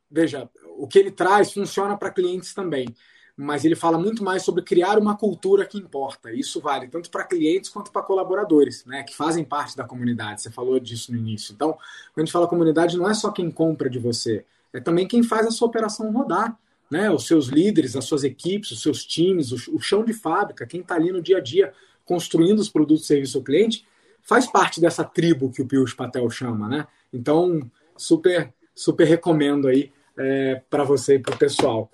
veja, 0.09 0.49
o 0.77 0.87
que 0.87 0.99
ele 0.99 1.11
traz 1.11 1.51
funciona 1.51 1.97
para 1.97 2.11
clientes 2.11 2.53
também, 2.53 2.87
mas 3.35 3.65
ele 3.65 3.75
fala 3.75 3.97
muito 3.97 4.23
mais 4.23 4.43
sobre 4.43 4.63
criar 4.63 4.97
uma 4.97 5.17
cultura 5.17 5.65
que 5.65 5.77
importa. 5.77 6.31
Isso 6.31 6.59
vale 6.59 6.87
tanto 6.87 7.09
para 7.09 7.23
clientes 7.25 7.69
quanto 7.69 7.91
para 7.91 8.01
colaboradores, 8.01 8.85
né, 8.85 9.03
que 9.03 9.15
fazem 9.15 9.43
parte 9.43 9.75
da 9.75 9.83
comunidade. 9.83 10.41
Você 10.41 10.51
falou 10.51 10.79
disso 10.79 11.11
no 11.11 11.17
início. 11.17 11.53
Então, 11.53 11.73
quando 11.73 12.17
a 12.17 12.21
gente 12.21 12.31
fala 12.31 12.47
comunidade, 12.47 12.97
não 12.97 13.09
é 13.09 13.13
só 13.13 13.31
quem 13.31 13.49
compra 13.51 13.89
de 13.89 13.99
você, 13.99 14.45
é 14.75 14.81
também 14.81 15.07
quem 15.07 15.23
faz 15.23 15.47
a 15.47 15.51
sua 15.51 15.67
operação 15.69 16.11
rodar 16.11 16.57
né, 16.91 17.09
os 17.09 17.25
seus 17.25 17.47
líderes, 17.47 17.95
as 17.95 18.05
suas 18.05 18.23
equipes, 18.23 18.71
os 18.71 18.81
seus 18.81 19.05
times, 19.05 19.51
o, 19.51 19.75
o 19.75 19.79
chão 19.79 20.03
de 20.03 20.13
fábrica, 20.13 20.67
quem 20.67 20.81
está 20.81 20.95
ali 20.95 21.11
no 21.11 21.21
dia 21.21 21.37
a 21.37 21.41
dia 21.41 21.73
construindo 22.03 22.59
os 22.59 22.69
produtos 22.69 23.05
e 23.05 23.07
serviços 23.07 23.35
ao 23.35 23.41
cliente, 23.41 23.87
faz 24.21 24.45
parte 24.45 24.79
dessa 24.79 25.03
tribo 25.03 25.51
que 25.51 25.61
o 25.61 25.65
Piyush 25.65 25.95
Patel 25.95 26.29
chama, 26.29 26.67
né? 26.67 26.87
Então, 27.11 27.59
super, 27.97 28.53
super 28.75 29.05
recomendo 29.05 29.67
aí 29.67 29.91
é, 30.17 30.61
para 30.69 30.83
você 30.83 31.15
e 31.15 31.19
para 31.19 31.33
o 31.33 31.37
pessoal. 31.37 31.89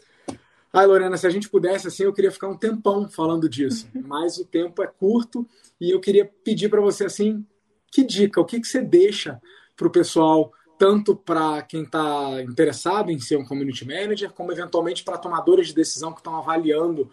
Ai, 0.73 0.85
Lorena, 0.85 1.17
se 1.17 1.27
a 1.27 1.29
gente 1.29 1.49
pudesse, 1.49 1.87
assim, 1.87 2.03
eu 2.03 2.13
queria 2.13 2.31
ficar 2.31 2.47
um 2.47 2.57
tempão 2.57 3.07
falando 3.07 3.47
disso, 3.47 3.87
mas 4.05 4.37
o 4.37 4.45
tempo 4.45 4.81
é 4.81 4.87
curto 4.87 5.47
e 5.79 5.91
eu 5.91 5.99
queria 5.99 6.29
pedir 6.43 6.69
para 6.69 6.81
você, 6.81 7.05
assim, 7.05 7.45
que 7.91 8.03
dica, 8.03 8.41
o 8.41 8.45
que, 8.45 8.59
que 8.59 8.67
você 8.67 8.81
deixa 8.81 9.41
para 9.75 9.87
o 9.87 9.91
pessoal 9.91 10.51
tanto 10.81 11.15
para 11.15 11.61
quem 11.61 11.83
está 11.83 12.41
interessado 12.41 13.11
em 13.11 13.19
ser 13.19 13.37
um 13.37 13.45
community 13.45 13.85
manager, 13.85 14.31
como 14.31 14.51
eventualmente 14.51 15.03
para 15.03 15.15
tomadores 15.15 15.67
de 15.67 15.75
decisão 15.75 16.11
que 16.11 16.21
estão 16.21 16.35
avaliando 16.35 17.07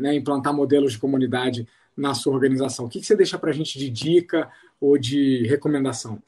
né, 0.00 0.14
implantar 0.14 0.54
modelos 0.54 0.94
de 0.94 0.98
comunidade 0.98 1.68
na 1.94 2.14
sua 2.14 2.32
organização. 2.32 2.86
O 2.86 2.88
que, 2.88 2.98
que 2.98 3.04
você 3.04 3.14
deixa 3.14 3.38
para 3.38 3.50
a 3.50 3.52
gente 3.52 3.78
de 3.78 3.90
dica 3.90 4.50
ou 4.80 4.96
de 4.96 5.46
recomendação? 5.46 6.18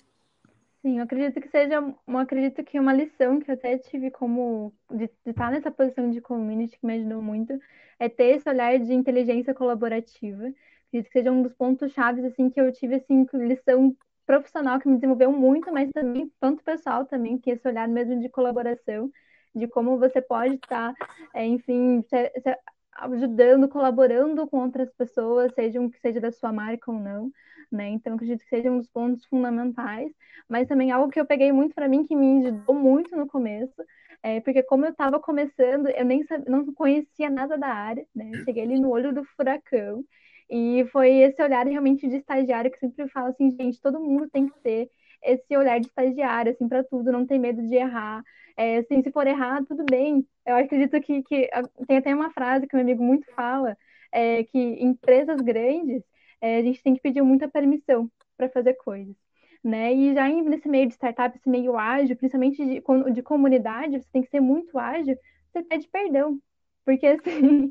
Sim, 0.83 0.99
eu 0.99 1.05
acredito 1.05 1.41
que 1.41 1.49
seja, 1.49 1.77
eu 1.77 2.19
acredito 2.19 2.63
que 2.63 2.79
uma 2.79 2.93
lição 2.93 3.41
que 3.41 3.51
eu 3.51 3.55
até 3.55 3.79
tive 3.79 4.11
como 4.11 4.71
de, 4.91 5.07
de 5.07 5.31
estar 5.31 5.51
nessa 5.51 5.71
posição 5.71 6.11
de 6.11 6.21
community 6.21 6.79
que 6.79 6.87
me 6.87 6.97
ajudou 6.97 7.23
muito 7.23 7.59
é 7.99 8.07
ter 8.07 8.37
esse 8.37 8.47
olhar 8.47 8.79
de 8.79 8.93
inteligência 8.93 9.55
colaborativa. 9.55 10.53
Acredito 10.89 11.11
que 11.11 11.19
seja 11.19 11.33
um 11.33 11.43
dos 11.43 11.55
pontos 11.55 11.91
chaves 11.93 12.23
assim 12.23 12.51
que 12.51 12.61
eu 12.61 12.71
tive 12.71 12.97
assim 12.97 13.27
lição 13.33 13.97
profissional 14.27 14.79
que 14.81 14.89
me 14.89 14.95
desenvolveu 14.95 15.33
muito, 15.33 15.73
mas 15.73 15.91
também 15.93 16.31
tanto 16.41 16.63
pessoal 16.63 17.05
também, 17.05 17.39
que 17.39 17.51
esse 17.51 17.67
olhar 17.67 17.89
mesmo 17.89 18.21
de 18.21 18.29
colaboração, 18.29 19.11
de 19.55 19.67
como 19.69 19.99
você 19.99 20.21
pode 20.23 20.55
estar, 20.55 20.95
é, 21.35 21.45
enfim, 21.47 22.03
se, 22.09 22.33
se 22.41 22.59
ajudando, 22.95 23.69
colaborando 23.69 24.47
com 24.47 24.59
outras 24.59 24.93
pessoas, 24.95 25.53
sejam 25.55 25.91
que 25.91 25.99
seja 26.01 26.21
da 26.21 26.31
sua 26.31 26.53
marca 26.53 26.91
ou 26.91 26.99
não, 26.99 27.31
né? 27.71 27.89
Então, 27.89 28.15
acredito 28.15 28.43
que 28.43 28.49
seja 28.49 28.71
um 28.71 28.79
dos 28.79 28.89
pontos 28.89 29.25
fundamentais, 29.27 30.13
mas 30.49 30.69
também 30.69 30.91
algo 30.91 31.11
que 31.11 31.21
eu 31.21 31.27
peguei 31.27 31.53
muito 31.53 31.75
para 31.75 31.89
mim, 31.89 32.05
que 32.07 32.15
me 32.15 32.47
ajudou 32.47 32.75
muito 32.75 33.17
no 33.17 33.27
começo, 33.27 33.75
é, 34.23 34.41
porque 34.41 34.63
como 34.63 34.85
eu 34.85 34.91
estava 34.93 35.19
começando, 35.19 35.89
eu 35.89 36.05
nem 36.05 36.23
sabia, 36.25 36.51
não 36.51 36.73
conhecia 36.75 37.29
nada 37.31 37.59
da 37.59 37.69
área, 37.69 38.07
né? 38.15 38.31
Cheguei 38.45 38.63
ali 38.63 38.79
no 38.79 38.91
olho 38.91 39.13
do 39.13 39.25
furacão, 39.25 40.05
e 40.53 40.85
foi 40.89 41.11
esse 41.23 41.43
olhar 41.43 41.67
realmente 41.67 42.07
de 42.07 42.17
estagiário 42.17 42.71
que 42.71 42.79
sempre 42.79 43.09
falo 43.09 43.29
assim, 43.29 43.51
gente, 43.51 43.81
todo 43.81 43.99
mundo 43.99 44.29
tem 44.31 44.47
que 44.47 44.61
ter 44.61 44.91
esse 45.23 45.57
olhar 45.57 45.81
de 45.81 45.87
estagiário, 45.87 46.53
assim, 46.53 46.69
para 46.69 46.85
tudo, 46.85 47.11
não 47.11 47.27
tem 47.27 47.39
medo 47.39 47.63
de 47.67 47.75
errar. 47.75 48.23
É, 48.55 48.77
assim, 48.79 49.03
se 49.03 49.11
for 49.11 49.27
errar, 49.27 49.65
tudo 49.65 49.83
bem. 49.89 50.27
Eu 50.45 50.57
acredito 50.57 51.01
que, 51.01 51.23
que 51.23 51.49
tem 51.87 51.97
até 51.97 52.15
uma 52.15 52.31
frase 52.33 52.67
que 52.67 52.77
meu 52.77 52.85
amigo 52.85 53.03
muito 53.03 53.25
fala, 53.35 53.75
é, 54.13 54.45
que 54.45 54.59
em 54.59 54.89
empresas 54.89 55.41
grandes, 55.41 56.03
é, 56.39 56.59
a 56.59 56.63
gente 56.63 56.83
tem 56.83 56.95
que 56.95 57.01
pedir 57.01 57.23
muita 57.23 57.49
permissão 57.49 58.11
para 58.37 58.51
fazer 58.51 58.75
coisas. 58.75 59.17
Né? 59.65 59.95
E 59.95 60.13
já 60.13 60.29
nesse 60.29 60.69
meio 60.69 60.87
de 60.87 60.93
startup, 60.95 61.35
esse 61.35 61.49
meio 61.49 61.79
ágil, 61.79 62.15
principalmente 62.17 62.63
de, 62.63 62.83
de 63.15 63.23
comunidade, 63.23 64.03
você 64.03 64.09
tem 64.13 64.23
que 64.23 64.29
ser 64.29 64.41
muito 64.41 64.79
ágil, 64.79 65.17
você 65.51 65.63
pede 65.63 65.89
perdão. 65.89 66.39
Porque, 66.85 67.07
assim, 67.07 67.71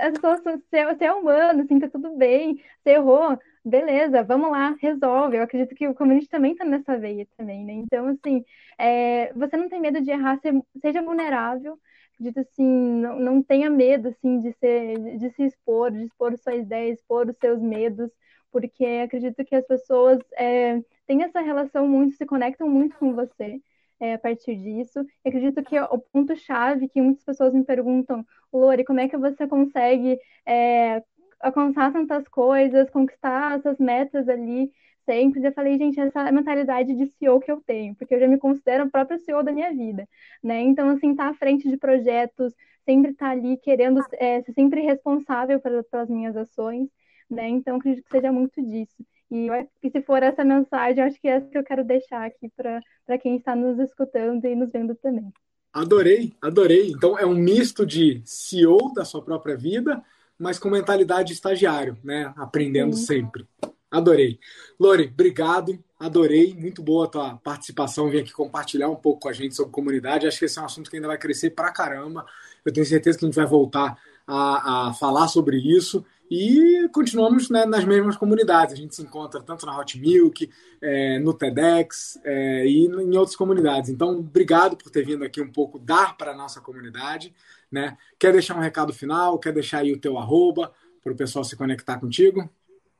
as 0.00 0.12
pessoas, 0.18 0.40
você 0.42 1.04
é 1.04 1.12
humano, 1.12 1.62
assim, 1.62 1.78
tá 1.78 1.88
tudo 1.88 2.16
bem, 2.16 2.56
você 2.82 2.90
errou, 2.90 3.38
beleza, 3.64 4.22
vamos 4.24 4.50
lá, 4.50 4.74
resolve. 4.80 5.36
Eu 5.36 5.42
acredito 5.44 5.74
que 5.76 5.86
o 5.86 5.94
community 5.94 6.28
também 6.28 6.56
tá 6.56 6.64
nessa 6.64 6.98
veia 6.98 7.26
também, 7.36 7.64
né? 7.64 7.72
Então, 7.74 8.08
assim, 8.08 8.44
é, 8.76 9.32
você 9.34 9.56
não 9.56 9.68
tem 9.68 9.80
medo 9.80 10.00
de 10.00 10.10
errar, 10.10 10.40
seja 10.80 11.02
vulnerável, 11.02 11.78
acredito, 12.14 12.40
assim, 12.40 12.64
não, 12.64 13.18
não 13.20 13.42
tenha 13.42 13.70
medo, 13.70 14.08
assim, 14.08 14.40
de, 14.40 14.52
ser, 14.54 15.18
de 15.18 15.30
se 15.30 15.44
expor, 15.44 15.90
de 15.92 16.04
expor 16.04 16.36
suas 16.36 16.56
ideias, 16.62 16.98
expor 16.98 17.28
os 17.28 17.36
seus 17.38 17.60
medos, 17.62 18.10
porque 18.50 18.84
acredito 19.04 19.44
que 19.44 19.54
as 19.54 19.66
pessoas 19.66 20.18
é, 20.36 20.80
têm 21.06 21.22
essa 21.22 21.40
relação 21.40 21.86
muito, 21.86 22.16
se 22.16 22.26
conectam 22.26 22.68
muito 22.68 22.96
com 22.98 23.14
você 23.14 23.60
é, 24.00 24.14
a 24.14 24.18
partir 24.18 24.56
disso. 24.56 25.04
Acredito 25.24 25.62
que 25.62 25.78
o 25.78 25.98
ponto-chave 25.98 26.88
que 26.88 27.00
muitas 27.00 27.24
pessoas 27.24 27.52
me 27.52 27.64
perguntam, 27.64 28.24
Lori, 28.52 28.84
como 28.84 29.00
é 29.00 29.08
que 29.08 29.16
você 29.16 29.46
consegue 29.46 30.18
é, 30.46 31.02
alcançar 31.40 31.92
tantas 31.92 32.26
coisas, 32.28 32.90
conquistar 32.90 33.58
essas 33.58 33.78
metas 33.78 34.28
ali 34.28 34.70
sempre? 35.04 35.44
Eu 35.44 35.52
falei, 35.52 35.78
gente, 35.78 36.00
essa 36.00 36.28
é 36.28 36.32
mentalidade 36.32 36.94
de 36.94 37.06
CEO 37.06 37.40
que 37.40 37.50
eu 37.50 37.60
tenho, 37.62 37.94
porque 37.96 38.14
eu 38.14 38.20
já 38.20 38.28
me 38.28 38.38
considero 38.38 38.84
a 38.84 38.90
própria 38.90 39.18
CEO 39.18 39.42
da 39.42 39.52
minha 39.52 39.72
vida, 39.72 40.08
né? 40.42 40.60
Então, 40.60 40.88
assim, 40.90 41.14
tá 41.14 41.28
à 41.28 41.34
frente 41.34 41.68
de 41.68 41.76
projetos, 41.76 42.54
sempre 42.84 43.14
tá 43.14 43.30
ali 43.30 43.56
querendo 43.58 44.00
é, 44.14 44.42
ser 44.42 44.52
sempre 44.52 44.80
responsável 44.82 45.60
pelas 45.60 46.08
minhas 46.08 46.36
ações, 46.36 46.88
né? 47.30 47.48
Então, 47.48 47.76
acredito 47.76 48.04
que 48.04 48.10
seja 48.10 48.32
muito 48.32 48.62
disso. 48.62 48.96
E, 49.30 49.48
e 49.82 49.90
se 49.90 50.02
for 50.02 50.22
essa 50.22 50.42
mensagem, 50.44 51.02
acho 51.02 51.20
que 51.20 51.28
é 51.28 51.32
essa 51.32 51.48
que 51.48 51.58
eu 51.58 51.64
quero 51.64 51.84
deixar 51.84 52.24
aqui 52.24 52.50
para 52.56 53.18
quem 53.18 53.36
está 53.36 53.54
nos 53.54 53.78
escutando 53.78 54.44
e 54.44 54.54
nos 54.54 54.70
vendo 54.70 54.94
também. 54.94 55.32
Adorei, 55.72 56.32
adorei. 56.40 56.90
Então 56.90 57.18
é 57.18 57.26
um 57.26 57.34
misto 57.34 57.84
de 57.84 58.22
CEO 58.24 58.92
da 58.94 59.04
sua 59.04 59.22
própria 59.22 59.56
vida, 59.56 60.02
mas 60.38 60.58
com 60.58 60.70
mentalidade 60.70 61.28
de 61.28 61.34
estagiário, 61.34 61.96
né? 62.02 62.32
Aprendendo 62.36 62.96
Sim. 62.96 63.04
sempre. 63.04 63.46
Adorei. 63.90 64.38
Lori, 64.78 65.10
obrigado. 65.12 65.78
Adorei. 65.98 66.54
Muito 66.54 66.82
boa 66.82 67.06
a 67.06 67.08
tua 67.08 67.36
participação. 67.36 68.10
Vim 68.10 68.20
aqui 68.20 68.32
compartilhar 68.32 68.88
um 68.88 68.96
pouco 68.96 69.20
com 69.20 69.28
a 69.28 69.32
gente 69.32 69.54
sobre 69.54 69.72
comunidade. 69.72 70.26
Acho 70.26 70.38
que 70.38 70.44
esse 70.44 70.58
é 70.58 70.62
um 70.62 70.66
assunto 70.66 70.90
que 70.90 70.96
ainda 70.96 71.08
vai 71.08 71.18
crescer 71.18 71.50
pra 71.50 71.72
caramba. 71.72 72.24
Eu 72.64 72.72
tenho 72.72 72.86
certeza 72.86 73.18
que 73.18 73.24
a 73.24 73.28
gente 73.28 73.36
vai 73.36 73.46
voltar 73.46 73.98
a, 74.26 74.88
a 74.88 74.94
falar 74.94 75.28
sobre 75.28 75.56
isso. 75.56 76.04
E 76.30 76.88
continuamos 76.92 77.48
né, 77.48 77.64
nas 77.64 77.84
mesmas 77.84 78.16
comunidades. 78.16 78.74
A 78.74 78.76
gente 78.76 78.94
se 78.94 79.02
encontra 79.02 79.42
tanto 79.42 79.64
na 79.64 79.78
Hot 79.78 79.98
Milk, 79.98 80.50
é, 80.80 81.18
no 81.18 81.32
TEDx 81.32 82.20
é, 82.24 82.66
e 82.66 82.86
em 82.86 83.16
outras 83.16 83.36
comunidades. 83.36 83.90
Então, 83.90 84.18
obrigado 84.18 84.76
por 84.76 84.90
ter 84.90 85.04
vindo 85.04 85.24
aqui 85.24 85.40
um 85.40 85.50
pouco 85.50 85.78
dar 85.78 86.16
para 86.16 86.32
a 86.32 86.36
nossa 86.36 86.60
comunidade. 86.60 87.34
Né? 87.70 87.96
Quer 88.18 88.32
deixar 88.32 88.56
um 88.56 88.60
recado 88.60 88.92
final? 88.92 89.38
Quer 89.38 89.52
deixar 89.52 89.78
aí 89.78 89.92
o 89.92 90.00
teu 90.00 90.18
arroba 90.18 90.72
para 91.02 91.12
o 91.12 91.16
pessoal 91.16 91.44
se 91.44 91.56
conectar 91.56 91.98
contigo? 91.98 92.48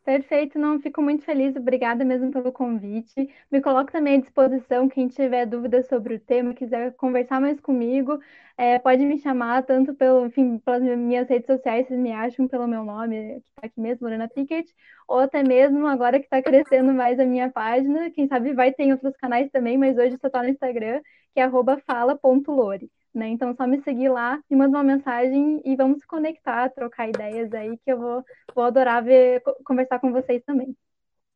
Perfeito, 0.08 0.58
não, 0.58 0.80
fico 0.80 1.02
muito 1.02 1.22
feliz, 1.22 1.54
obrigada 1.54 2.02
mesmo 2.02 2.30
pelo 2.32 2.50
convite. 2.50 3.28
Me 3.52 3.60
coloco 3.60 3.92
também 3.92 4.16
à 4.16 4.20
disposição, 4.22 4.88
quem 4.88 5.06
tiver 5.06 5.44
dúvidas 5.44 5.86
sobre 5.86 6.14
o 6.14 6.18
tema, 6.20 6.54
quiser 6.54 6.94
conversar 6.96 7.38
mais 7.42 7.60
comigo, 7.60 8.18
é, 8.56 8.78
pode 8.78 9.04
me 9.04 9.18
chamar 9.18 9.64
tanto 9.66 9.94
pelo, 9.94 10.24
enfim, 10.24 10.58
pelas 10.60 10.82
minhas 10.96 11.28
redes 11.28 11.46
sociais, 11.46 11.86
vocês 11.86 12.00
me 12.00 12.10
acham 12.10 12.48
pelo 12.48 12.66
meu 12.66 12.84
nome, 12.86 13.34
que 13.34 13.48
está 13.50 13.66
aqui 13.66 13.78
mesmo, 13.78 14.06
Lorena 14.06 14.28
Pickett, 14.30 14.74
ou 15.06 15.18
até 15.18 15.42
mesmo 15.42 15.86
agora 15.86 16.18
que 16.18 16.24
está 16.24 16.40
crescendo 16.42 16.94
mais 16.94 17.20
a 17.20 17.26
minha 17.26 17.50
página, 17.52 18.10
quem 18.10 18.26
sabe 18.28 18.54
vai 18.54 18.72
ter 18.72 18.84
em 18.84 18.92
outros 18.92 19.14
canais 19.18 19.50
também, 19.50 19.76
mas 19.76 19.98
hoje 19.98 20.16
só 20.18 20.28
está 20.28 20.42
no 20.42 20.48
Instagram, 20.48 21.02
que 21.34 21.40
é 21.40 21.50
fala.lore. 21.86 22.90
Né? 23.14 23.28
Então, 23.28 23.54
só 23.56 23.66
me 23.66 23.82
seguir 23.82 24.10
lá, 24.10 24.40
me 24.50 24.56
manda 24.56 24.76
uma 24.76 24.84
mensagem 24.84 25.60
e 25.64 25.74
vamos 25.74 26.00
se 26.00 26.06
conectar, 26.06 26.68
trocar 26.70 27.08
ideias 27.08 27.52
aí, 27.52 27.76
que 27.78 27.90
eu 27.92 27.98
vou, 27.98 28.24
vou 28.54 28.64
adorar 28.64 29.02
ver, 29.02 29.42
conversar 29.64 29.98
com 29.98 30.12
vocês 30.12 30.42
também. 30.44 30.76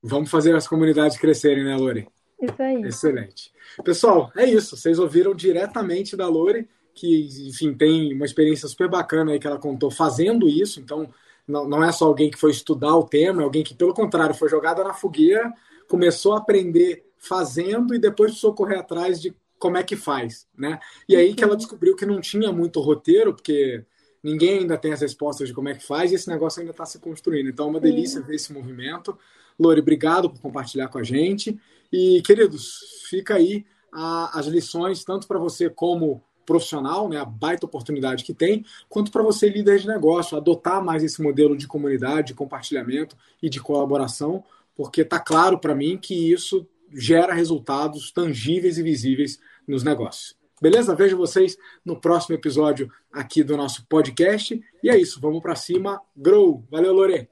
Vamos 0.02 0.30
fazer 0.30 0.54
as 0.54 0.68
comunidades 0.68 1.16
crescerem, 1.16 1.64
né, 1.64 1.76
Lori? 1.76 2.08
Isso 2.40 2.60
aí. 2.60 2.82
Excelente. 2.82 3.52
Pessoal, 3.84 4.32
é 4.36 4.44
isso. 4.44 4.76
Vocês 4.76 4.98
ouviram 4.98 5.34
diretamente 5.34 6.16
da 6.16 6.28
Lori, 6.28 6.68
que, 6.92 7.48
enfim, 7.48 7.72
tem 7.72 8.12
uma 8.12 8.24
experiência 8.24 8.68
super 8.68 8.88
bacana 8.88 9.32
aí 9.32 9.38
que 9.38 9.46
ela 9.46 9.58
contou 9.58 9.90
fazendo 9.90 10.48
isso. 10.48 10.80
Então, 10.80 11.08
não, 11.46 11.68
não 11.68 11.84
é 11.84 11.92
só 11.92 12.06
alguém 12.06 12.30
que 12.30 12.38
foi 12.38 12.50
estudar 12.50 12.96
o 12.96 13.06
tema, 13.06 13.42
é 13.42 13.44
alguém 13.44 13.62
que, 13.62 13.74
pelo 13.74 13.94
contrário, 13.94 14.34
foi 14.34 14.48
jogada 14.48 14.82
na 14.82 14.92
fogueira, 14.92 15.52
começou 15.88 16.34
a 16.34 16.38
aprender 16.38 17.04
fazendo 17.16 17.94
e 17.94 17.98
depois 17.98 18.32
precisou 18.32 18.54
correr 18.54 18.76
atrás 18.76 19.20
de 19.20 19.34
como 19.62 19.76
é 19.76 19.84
que 19.84 19.94
faz, 19.94 20.48
né? 20.58 20.80
E 21.08 21.14
aí 21.14 21.34
que 21.34 21.44
ela 21.44 21.56
descobriu 21.56 21.94
que 21.94 22.04
não 22.04 22.20
tinha 22.20 22.50
muito 22.50 22.80
roteiro, 22.80 23.32
porque 23.32 23.84
ninguém 24.20 24.58
ainda 24.58 24.76
tem 24.76 24.92
as 24.92 25.00
respostas 25.00 25.46
de 25.46 25.54
como 25.54 25.68
é 25.68 25.74
que 25.74 25.86
faz 25.86 26.10
e 26.10 26.16
esse 26.16 26.28
negócio 26.28 26.58
ainda 26.58 26.72
está 26.72 26.84
se 26.84 26.98
construindo. 26.98 27.48
Então 27.48 27.66
é 27.66 27.70
uma 27.70 27.80
delícia 27.80 28.20
ver 28.20 28.34
esse 28.34 28.52
movimento. 28.52 29.16
Lori, 29.56 29.80
obrigado 29.80 30.28
por 30.28 30.40
compartilhar 30.40 30.88
com 30.88 30.98
a 30.98 31.04
gente. 31.04 31.56
E, 31.92 32.20
queridos, 32.22 33.04
fica 33.08 33.36
aí 33.36 33.64
a, 33.92 34.36
as 34.36 34.46
lições, 34.46 35.04
tanto 35.04 35.28
para 35.28 35.38
você 35.38 35.70
como 35.70 36.20
profissional, 36.44 37.08
né, 37.08 37.18
a 37.18 37.24
baita 37.24 37.64
oportunidade 37.64 38.24
que 38.24 38.34
tem, 38.34 38.64
quanto 38.88 39.12
para 39.12 39.22
você, 39.22 39.48
líder 39.48 39.78
de 39.78 39.86
negócio, 39.86 40.36
adotar 40.36 40.82
mais 40.84 41.04
esse 41.04 41.22
modelo 41.22 41.56
de 41.56 41.68
comunidade, 41.68 42.28
de 42.28 42.34
compartilhamento 42.34 43.16
e 43.40 43.48
de 43.48 43.60
colaboração, 43.60 44.42
porque 44.74 45.02
está 45.02 45.20
claro 45.20 45.56
para 45.56 45.72
mim 45.72 45.96
que 45.96 46.32
isso 46.32 46.66
gera 46.92 47.32
resultados 47.32 48.10
tangíveis 48.10 48.78
e 48.78 48.82
visíveis 48.82 49.40
nos 49.66 49.82
negócios. 49.82 50.36
Beleza? 50.60 50.94
Vejo 50.94 51.16
vocês 51.16 51.56
no 51.84 52.00
próximo 52.00 52.36
episódio 52.36 52.88
aqui 53.12 53.42
do 53.42 53.56
nosso 53.56 53.84
podcast. 53.88 54.60
E 54.82 54.88
é 54.88 54.96
isso, 54.96 55.20
vamos 55.20 55.42
para 55.42 55.56
cima. 55.56 56.00
Grow! 56.16 56.64
Valeu, 56.70 56.92
Lore! 56.92 57.28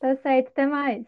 Tá 0.00 0.16
certo, 0.16 0.48
até 0.48 0.66
mais. 0.66 1.04